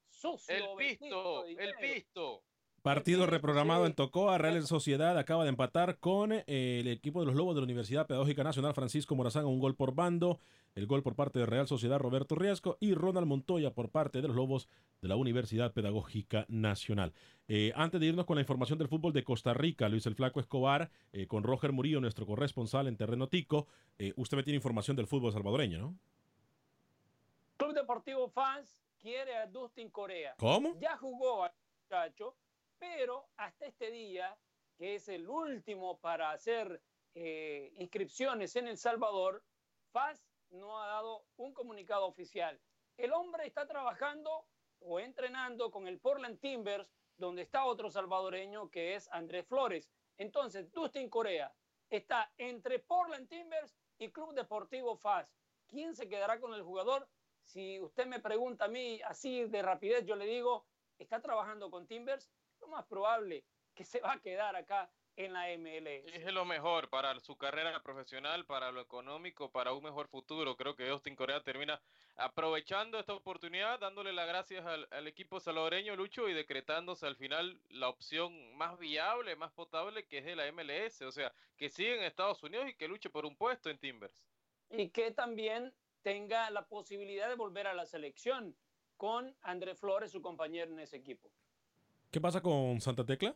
[0.07, 2.41] sucio El pisto, el pisto.
[2.81, 4.39] Partido reprogramado en Tocoa.
[4.39, 8.07] Real Sociedad acaba de empatar con eh, el equipo de los Lobos de la Universidad
[8.07, 10.39] Pedagógica Nacional Francisco Morazán a un gol por bando.
[10.73, 14.29] El gol por parte de Real Sociedad Roberto Riasco y Ronald Montoya por parte de
[14.29, 14.67] los Lobos
[14.99, 17.13] de la Universidad Pedagógica Nacional.
[17.47, 20.39] Eh, antes de irnos con la información del fútbol de Costa Rica, Luis el Flaco
[20.39, 23.67] Escobar, eh, con Roger Murillo, nuestro corresponsal en terreno tico,
[23.99, 25.95] eh, usted me tiene información del fútbol salvadoreño, ¿no?
[27.57, 30.33] Club Deportivo Fans quiere a Dustin Corea.
[30.39, 30.79] ¿Cómo?
[30.79, 31.51] Ya jugó al
[31.83, 32.33] muchacho,
[32.81, 34.35] pero hasta este día,
[34.75, 36.81] que es el último para hacer
[37.13, 39.43] eh, inscripciones en El Salvador,
[39.91, 42.59] FAS no ha dado un comunicado oficial.
[42.97, 44.47] El hombre está trabajando
[44.79, 49.87] o entrenando con el Portland Timbers, donde está otro salvadoreño que es Andrés Flores.
[50.17, 51.53] Entonces, Dustin Corea
[51.87, 55.31] está entre Portland Timbers y Club Deportivo FAS.
[55.67, 57.07] ¿Quién se quedará con el jugador?
[57.43, 60.65] Si usted me pregunta a mí así de rapidez, yo le digo,
[60.97, 62.31] está trabajando con Timbers,
[62.71, 63.45] más probable
[63.75, 66.05] que se va a quedar acá en la MLS.
[66.13, 70.55] Es lo mejor para su carrera profesional, para lo económico, para un mejor futuro.
[70.55, 71.81] Creo que Austin Corea termina
[72.15, 77.61] aprovechando esta oportunidad, dándole las gracias al, al equipo salvadoreño Lucho y decretándose al final
[77.69, 81.01] la opción más viable, más potable, que es de la MLS.
[81.01, 84.15] O sea, que sigue en Estados Unidos y que luche por un puesto en Timbers.
[84.69, 88.55] Y que también tenga la posibilidad de volver a la selección
[88.97, 91.31] con Andrés Flores, su compañero en ese equipo.
[92.11, 93.33] ¿Qué pasa con Santa Tecla?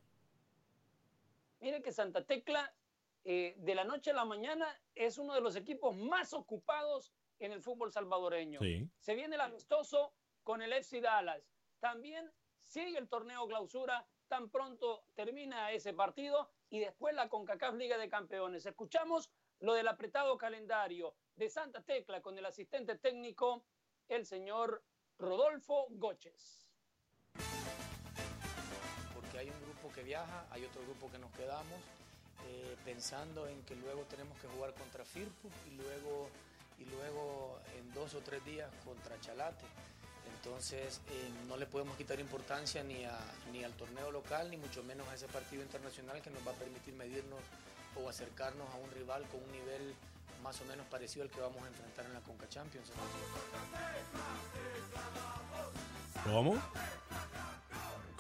[1.62, 2.76] Mire que Santa Tecla,
[3.24, 7.54] eh, de la noche a la mañana, es uno de los equipos más ocupados en
[7.54, 8.60] el fútbol salvadoreño.
[8.60, 8.86] Sí.
[9.00, 10.14] Se viene el amistoso
[10.44, 11.42] con el FC Dallas.
[11.80, 14.06] También sigue el torneo clausura.
[14.28, 18.66] Tan pronto termina ese partido y después la CONCACAF Liga de Campeones.
[18.66, 23.64] Escuchamos lo del apretado calendario de Santa Tecla con el asistente técnico,
[24.10, 24.84] el señor
[25.18, 26.65] Rodolfo Goches.
[29.86, 31.80] Grupo que viaja, hay otro grupo que nos quedamos,
[32.48, 36.28] eh, pensando en que luego tenemos que jugar contra Firpo y luego,
[36.80, 39.64] y luego en dos o tres días contra Chalate.
[40.38, 43.20] Entonces eh, no le podemos quitar importancia ni, a-
[43.52, 46.56] ni al torneo local, ni mucho menos a ese partido internacional que nos va a
[46.56, 47.40] permitir medirnos
[47.96, 49.94] o acercarnos a un rival con un nivel
[50.42, 52.90] más o menos parecido al que vamos a enfrentar en la Conca Champions.
[56.24, 56.60] ¿Cómo?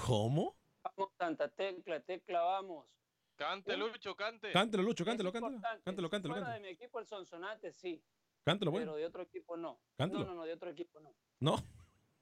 [0.05, 0.55] ¿Cómo?
[0.95, 2.87] Vamos, Santa Tecla, Tecla, vamos.
[3.35, 4.51] Cante, Lucho, cante.
[4.51, 5.59] Cántelo, Lucho, cántelo, cántelo.
[5.83, 6.53] Cántelo, cántelo, Fuera cántelo.
[6.53, 8.01] de mi equipo, el Sonsonate, sí.
[8.45, 8.85] Cántelo, bueno.
[8.93, 9.81] Pero de otro equipo no.
[9.97, 10.23] Cántelo.
[10.23, 11.13] No, no, no, de otro equipo no.
[11.39, 11.57] No.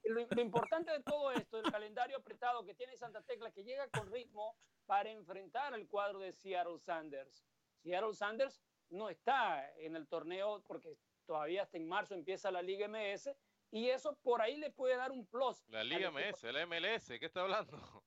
[0.05, 3.87] Lo, lo importante de todo esto, el calendario apretado que tiene Santa Tecla, que llega
[3.89, 7.45] con ritmo para enfrentar al cuadro de Seattle Sanders.
[7.83, 12.87] Seattle Sanders no está en el torneo porque todavía hasta en marzo empieza la Liga
[12.87, 13.29] MS
[13.71, 15.63] y eso por ahí le puede dar un plus.
[15.69, 16.11] La Liga.
[16.11, 18.02] MS, la MLS, ¿qué está hablando?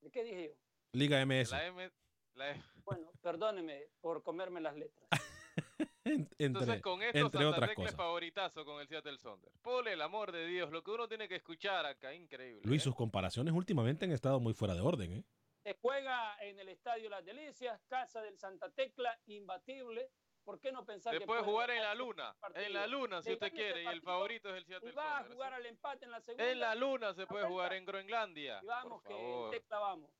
[0.00, 0.54] ¿De qué dije yo?
[0.92, 1.50] Liga MS.
[1.50, 1.90] La M,
[2.34, 5.08] la M- Bueno, perdóneme por comerme las letras.
[6.04, 7.96] Entre, Entonces con esto entre Santa otras Tecla es cosas.
[7.96, 9.54] favoritazo con el Seattle Saunders.
[9.60, 12.62] Por el amor de Dios, lo que uno tiene que escuchar acá, increíble.
[12.64, 12.84] Luis, ¿eh?
[12.84, 15.24] sus comparaciones últimamente han estado muy fuera de orden, ¿eh?
[15.62, 20.10] Se juega en el Estadio Las Delicias, casa del Santa Tecla, imbatible.
[20.50, 23.32] ¿Por qué no pensar Se que puede jugar en la luna, en la luna si
[23.32, 26.10] usted quiere, y el favorito es el Y Seattle va a jugar al empate en
[26.10, 26.50] la segunda.
[26.50, 28.60] En la luna se la puede vuelta, jugar en Groenlandia.
[28.62, 30.10] Y vamos, que Tecla vamos.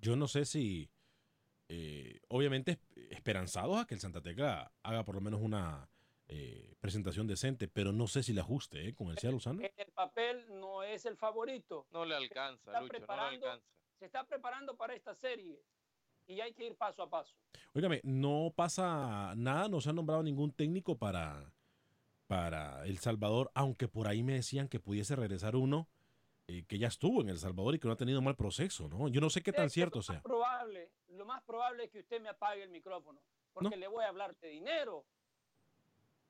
[0.00, 0.90] Yo no sé si,
[1.68, 5.88] eh, obviamente, es- esperanzados a que el Santa Tecla haga por lo menos una
[6.32, 8.94] eh, presentación decente, pero no sé si le ajuste ¿eh?
[8.94, 9.72] con el Seattle Sanders.
[9.76, 11.86] En el papel no es el favorito.
[11.90, 13.66] No le alcanza, Está Lucho, no le preparando, alcanza.
[13.98, 15.60] se está preparando para esta serie
[16.30, 17.34] y hay que ir paso a paso.
[17.74, 21.52] Óigame, no pasa nada, no se ha nombrado ningún técnico para,
[22.26, 25.88] para El Salvador, aunque por ahí me decían que pudiese regresar uno
[26.46, 29.08] eh, que ya estuvo en El Salvador y que no ha tenido mal proceso, ¿no?
[29.08, 30.14] Yo no sé qué tan Es que cierto lo sea.
[30.16, 33.20] Más probable, lo más probable es que usted me apague el micrófono,
[33.52, 35.04] porque le voy a hablar de dinero.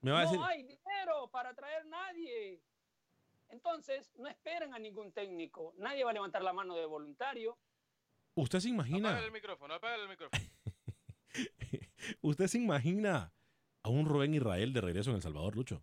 [0.00, 2.62] Me va a no hay dinero para traer nadie.
[3.50, 5.74] Entonces, no esperen a ningún técnico.
[5.76, 7.58] Nadie va a levantar la mano de voluntario.
[8.40, 10.42] ¿Usted se imagina, Apaga el micrófono, apaga el micrófono.
[12.22, 13.32] usted se imagina
[13.82, 15.82] a un Rubén Israel de regreso en El Salvador, Lucho?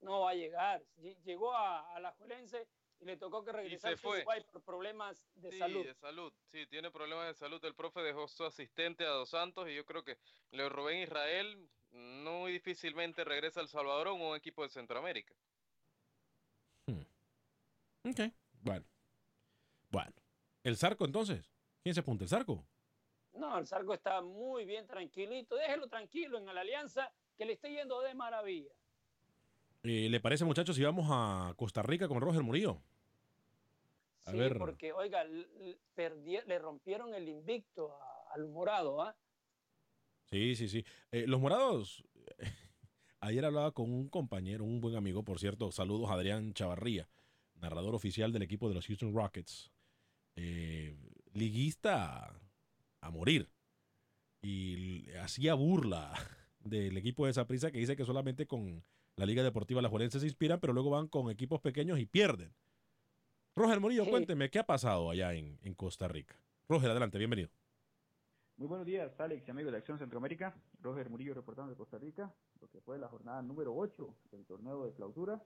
[0.00, 0.84] No va a llegar.
[0.98, 2.68] Lle- Llegó a, a la Juelense
[3.00, 4.08] y le tocó que regresar a.
[4.08, 5.84] Uruguay por problemas de sí, salud.
[5.84, 6.32] de salud.
[6.52, 7.64] Sí, tiene problemas de salud.
[7.64, 10.18] El profe dejó su asistente a Dos Santos y yo creo que
[10.50, 15.34] Leo Rubén Israel muy difícilmente regresa al Salvador o a un equipo de Centroamérica.
[18.06, 18.20] Ok,
[18.60, 18.84] bueno.
[19.90, 20.12] Bueno.
[20.62, 21.50] ¿El Zarco entonces?
[21.84, 22.24] ¿Quién se apunta?
[22.24, 22.64] ¿El Zarco?
[23.34, 25.54] No, el Sarco está muy bien tranquilito.
[25.54, 28.70] Déjelo tranquilo en la alianza que le esté yendo de maravilla.
[29.82, 32.80] Eh, ¿Le parece, muchachos, si vamos a Costa Rica con Roger Murillo?
[34.24, 34.56] A Sí, ver.
[34.56, 39.14] porque, oiga, le rompieron el invicto a- al morado, ¿ah?
[40.30, 40.86] Sí, sí, sí.
[41.12, 42.02] Eh, los morados.
[43.20, 45.70] Ayer hablaba con un compañero, un buen amigo, por cierto.
[45.70, 47.10] Saludos a Adrián Chavarría,
[47.56, 49.70] narrador oficial del equipo de los Houston Rockets.
[50.36, 50.96] Eh,
[51.34, 52.40] liguista a,
[53.02, 53.50] a morir.
[54.42, 56.12] Y hacía burla
[56.60, 58.82] del equipo de Saprissa que dice que solamente con
[59.16, 62.54] la Liga Deportiva Alajuelense se inspiran, pero luego van con equipos pequeños y pierden.
[63.56, 64.10] Roger Murillo, Sí.
[64.10, 66.34] cuénteme, ¿qué ha pasado allá en, en Costa Rica?
[66.68, 67.50] Roger, adelante, bienvenido.
[68.56, 70.54] Muy buenos días, Alex y amigos de Acción Centroamérica.
[70.80, 74.84] Roger Murillo reportando de Costa Rica, lo que fue la jornada número 8 del torneo
[74.86, 75.42] de clausura,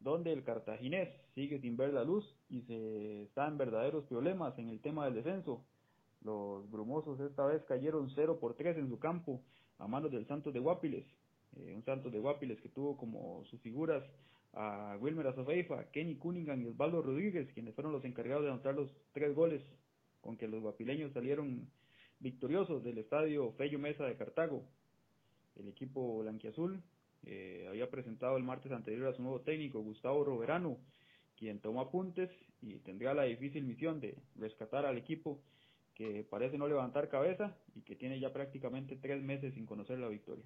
[0.00, 4.68] donde el cartaginés sigue sin ver la luz y se está en verdaderos problemas en
[4.68, 5.64] el tema del descenso.
[6.22, 9.42] Los brumosos esta vez cayeron 0 por 3 en su campo
[9.78, 11.06] a manos del Santos de Guapiles.
[11.56, 14.02] Eh, un Santos de Guapiles que tuvo como sus figuras
[14.52, 18.90] a Wilmer Azofeifa, Kenny Cunningham y Osvaldo Rodríguez, quienes fueron los encargados de anotar los
[19.12, 19.62] tres goles
[20.20, 21.70] con que los guapileños salieron
[22.18, 24.64] victoriosos del estadio Fello Mesa de Cartago.
[25.56, 26.82] El equipo blanquiazul
[27.24, 30.78] eh, había presentado el martes anterior a su nuevo técnico, Gustavo Roverano,
[31.36, 32.30] quien tomó apuntes
[32.62, 35.40] y tendría la difícil misión de rescatar al equipo
[35.94, 40.08] que parece no levantar cabeza y que tiene ya prácticamente tres meses sin conocer la
[40.08, 40.44] victoria.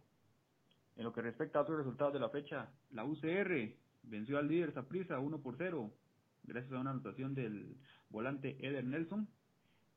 [0.97, 3.73] En lo que respecta a otros resultados de la fecha, la UCR
[4.05, 5.91] venció al líder Saprissa 1 por 0,
[6.45, 7.77] gracias a una anotación del
[8.11, 9.29] volante Eder Nelson.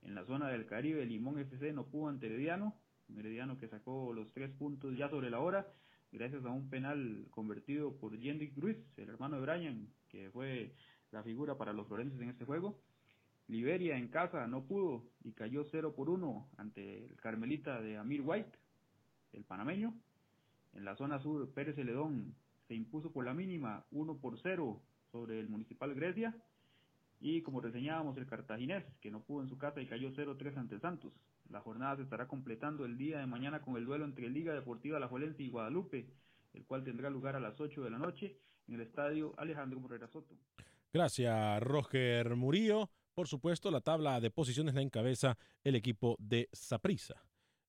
[0.03, 2.75] En la zona del Caribe, Limón FC no pudo ante Herediano,
[3.15, 5.67] Herediano que sacó los tres puntos ya sobre la hora,
[6.11, 10.73] gracias a un penal convertido por Jendrik Ruiz, el hermano de Brian, que fue
[11.11, 12.79] la figura para los florenses en este juego.
[13.47, 18.21] Liberia en casa no pudo y cayó 0 por 1 ante el Carmelita de Amir
[18.21, 18.57] White,
[19.33, 19.93] el panameño.
[20.73, 22.35] En la zona sur, Pérez Celedón
[22.67, 24.81] se impuso por la mínima 1 por 0
[25.11, 26.35] sobre el Municipal Grecia.
[27.19, 30.79] Y como reseñábamos, el cartaginés, que no pudo en su casa y cayó 0-3 ante
[30.79, 31.13] Santos.
[31.49, 34.99] La jornada se estará completando el día de mañana con el duelo entre Liga Deportiva
[34.99, 36.09] La Juelense y Guadalupe,
[36.53, 38.37] el cual tendrá lugar a las 8 de la noche
[38.67, 40.35] en el estadio Alejandro Morera Soto.
[40.91, 42.89] Gracias, Roger Murillo.
[43.13, 47.23] Por supuesto, la tabla de posiciones la encabeza el equipo de Saprissa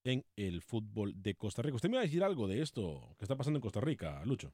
[0.04, 1.76] en el fútbol de Costa Rica.
[1.76, 4.52] Usted me va a decir algo de esto que está pasando en Costa Rica, Lucho.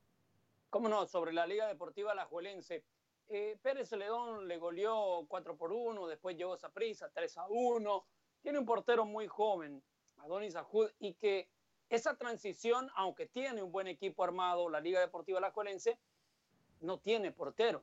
[0.70, 1.06] ¿Cómo no?
[1.06, 2.84] Sobre la Liga Deportiva Alajuelense.
[3.28, 8.06] Eh, Pérez Celedón le goleó 4 por 1, después llegó Saprissa 3 a 1.
[8.44, 9.82] Tiene un portero muy joven,
[10.18, 11.48] Adonis Ajud, y que
[11.88, 15.98] esa transición, aunque tiene un buen equipo armado, la Liga Deportiva Alajuelense,
[16.80, 17.82] no tiene portero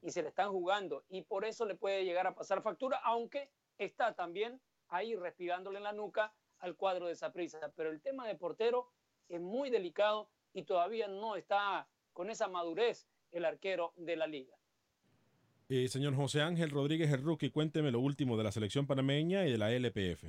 [0.00, 3.50] y se le están jugando y por eso le puede llegar a pasar factura, aunque
[3.76, 4.58] está también
[4.88, 7.30] ahí respirándole en la nuca al cuadro de esa.
[7.30, 8.90] Pero el tema de portero
[9.28, 14.57] es muy delicado y todavía no está con esa madurez el arquero de la liga.
[15.70, 19.58] Eh, señor José Ángel Rodríguez rookie, cuénteme lo último de la selección panameña y de
[19.58, 20.24] la LPF.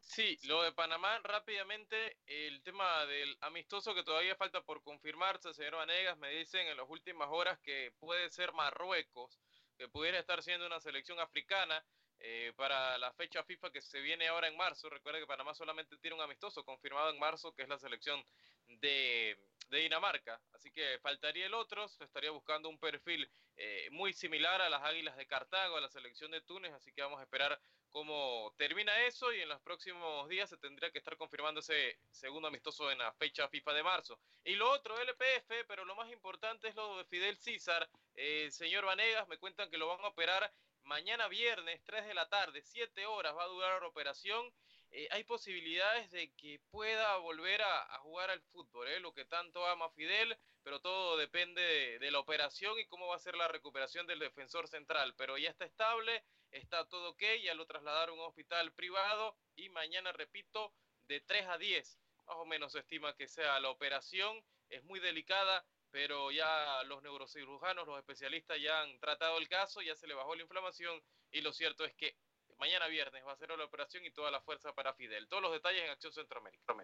[0.00, 5.76] Sí, lo de Panamá rápidamente, el tema del amistoso que todavía falta por confirmarse, señor
[5.76, 9.38] Vanegas, me dicen en las últimas horas que puede ser Marruecos,
[9.76, 11.84] que pudiera estar siendo una selección africana.
[12.20, 14.90] Eh, para la fecha FIFA que se viene ahora en marzo.
[14.90, 18.20] Recuerda que Panamá solamente tiene un amistoso confirmado en marzo, que es la selección
[18.66, 19.38] de,
[19.76, 20.40] Dinamarca.
[20.52, 24.82] Así que faltaría el otro, se estaría buscando un perfil eh, muy similar a las
[24.82, 27.60] Águilas de Cartago, a la selección de Túnez, así que vamos a esperar
[27.90, 32.48] cómo termina eso y en los próximos días se tendría que estar confirmando ese segundo
[32.48, 34.20] amistoso en la fecha FIFA de marzo.
[34.44, 37.88] Y lo otro, LPF, pero lo más importante es lo de Fidel César.
[38.14, 40.52] Eh, señor Vanegas, me cuentan que lo van a operar
[40.88, 44.50] mañana viernes, 3 de la tarde, 7 horas va a durar la operación.
[44.90, 49.00] Eh, hay posibilidades de que pueda volver a, jugar al fútbol, ¿eh?
[49.00, 53.20] lo que tanto ama Fidel, pero todo depende de, la operación y cómo va a
[53.20, 55.14] ser la recuperación del defensor central.
[55.16, 59.68] Pero ya está estable, está todo ok, ya lo trasladaron a un hospital privado y
[59.68, 60.72] mañana, repito,
[61.06, 64.42] de 3 a 10, más o menos se estima que sea la operación.
[64.70, 69.94] Es muy delicada, pero ya los neurocirujanos, los especialistas ya han tratado el caso, ya
[69.94, 72.16] se le bajó la inflamación y lo cierto es que
[72.58, 75.28] mañana viernes va a ser la operación y toda la fuerza para Fidel.
[75.28, 76.74] Todos los detalles en Acción Centroamérica.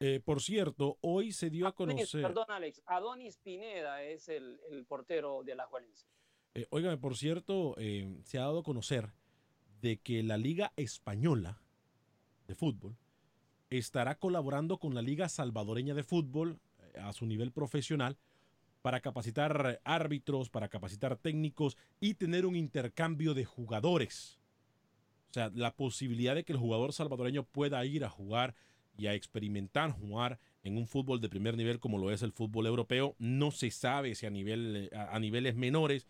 [0.00, 2.22] Eh, por cierto, hoy se dio a conocer.
[2.22, 2.82] perdón, Alex.
[2.86, 6.06] Adonis Pineda es el, portero de la Juelense.
[6.54, 6.66] Eh,
[7.00, 9.12] por cierto, eh, se ha dado a conocer
[9.80, 11.60] de que la Liga Española
[12.46, 12.96] de Fútbol
[13.70, 18.16] estará colaborando con la Liga Salvadoreña de Fútbol eh, a su nivel profesional
[18.82, 24.37] para capacitar árbitros, para capacitar técnicos y tener un intercambio de jugadores.
[25.30, 28.54] O sea, la posibilidad de que el jugador salvadoreño pueda ir a jugar
[28.96, 32.66] y a experimentar jugar en un fútbol de primer nivel como lo es el fútbol
[32.66, 36.06] europeo, no se sabe si a, nivel, a niveles menores,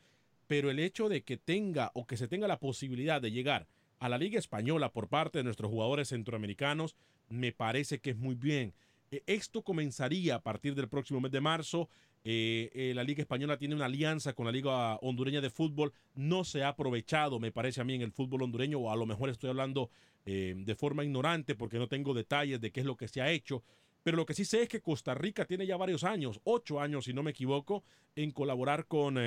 [0.46, 3.66] pero el hecho de que tenga o que se tenga la posibilidad de llegar
[3.98, 6.96] a la Liga Española por parte de nuestros jugadores centroamericanos,
[7.28, 8.72] me parece que es muy bien.
[9.10, 11.88] E, esto comenzaría a partir del próximo mes de marzo
[12.24, 15.92] eh, eh, la Liga Española tiene una alianza con la Liga Hondureña de Fútbol.
[16.14, 19.06] No se ha aprovechado, me parece a mí, en el fútbol hondureño, o a lo
[19.06, 19.90] mejor estoy hablando
[20.26, 23.30] eh, de forma ignorante porque no tengo detalles de qué es lo que se ha
[23.30, 23.62] hecho.
[24.02, 27.04] Pero lo que sí sé es que Costa Rica tiene ya varios años, ocho años
[27.04, 27.84] si no me equivoco,
[28.16, 29.18] en colaborar con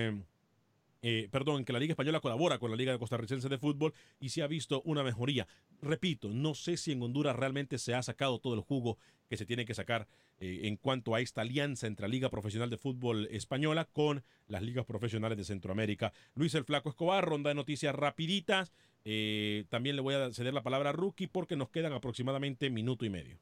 [1.01, 4.43] eh, perdón, que la Liga Española colabora con la Liga Costarricense de Fútbol y se
[4.43, 5.47] ha visto una mejoría.
[5.81, 8.97] Repito, no sé si en Honduras realmente se ha sacado todo el jugo
[9.27, 10.07] que se tiene que sacar
[10.39, 14.61] eh, en cuanto a esta alianza entre la Liga Profesional de Fútbol Española con las
[14.61, 16.13] ligas profesionales de Centroamérica.
[16.35, 18.71] Luis el Flaco Escobar, ronda de noticias rapiditas.
[19.03, 23.05] Eh, también le voy a ceder la palabra a Rookie porque nos quedan aproximadamente minuto
[23.05, 23.39] y medio.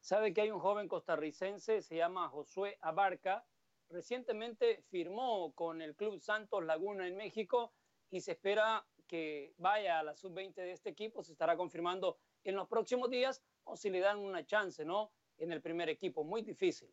[0.00, 3.44] Sabe que hay un joven costarricense, se llama Josué Abarca,
[3.90, 7.72] recientemente firmó con el Club Santos Laguna en México
[8.10, 11.22] y se espera que vaya a la sub-20 de este equipo.
[11.22, 15.12] Se estará confirmando en los próximos días o si le dan una chance, ¿no?
[15.38, 16.24] En el primer equipo.
[16.24, 16.92] Muy difícil.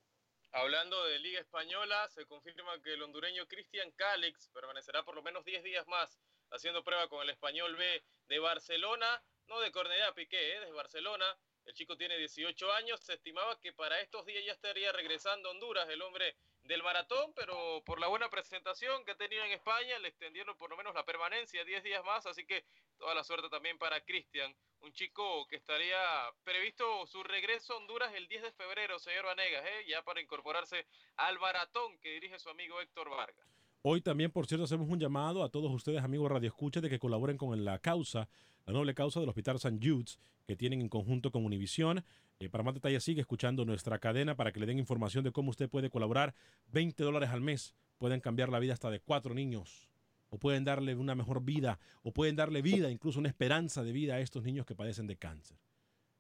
[0.52, 5.44] Hablando de Liga Española, se confirma que el hondureño Cristian Calix permanecerá por lo menos
[5.44, 6.18] 10 días más
[6.52, 10.60] haciendo prueba con el español B de Barcelona, no de Cornelia Piqué, ¿eh?
[10.62, 11.26] de Barcelona.
[11.66, 15.52] El chico tiene 18 años, se estimaba que para estos días ya estaría regresando a
[15.52, 16.38] Honduras el hombre
[16.68, 20.70] del maratón, pero por la buena presentación que ha tenido en España, le extendieron por
[20.70, 22.66] lo menos la permanencia 10 días más, así que
[22.98, 25.98] toda la suerte también para Cristian, un chico que estaría
[26.44, 29.86] previsto su regreso a Honduras el 10 de febrero, señor Vanegas, ¿eh?
[29.88, 30.88] ya para incorporarse
[31.18, 33.46] al maratón que dirige su amigo Héctor Vargas.
[33.82, 36.98] Hoy también, por cierto, hacemos un llamado a todos ustedes, amigos Radio Escucha, de que
[36.98, 38.28] colaboren con la causa,
[38.66, 39.78] la noble causa del Hospital St.
[39.80, 42.04] Jude's, que tienen en conjunto con Univisión.
[42.40, 45.52] Eh, para más detalles, sigue escuchando nuestra cadena para que le den información de cómo
[45.52, 46.36] usted puede colaborar.
[46.72, 49.90] 20 dólares al mes pueden cambiar la vida hasta de cuatro niños.
[50.30, 54.16] O pueden darle una mejor vida, o pueden darle vida, incluso una esperanza de vida
[54.16, 55.58] a estos niños que padecen de cáncer.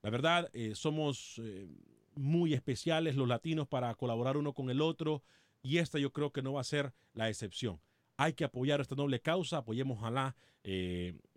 [0.03, 1.67] La verdad, eh, somos eh,
[2.15, 5.21] muy especiales los latinos para colaborar uno con el otro
[5.61, 7.81] y esta yo creo que no va a ser la excepción.
[8.15, 10.35] Hay que apoyar esta noble causa, apoyemos a la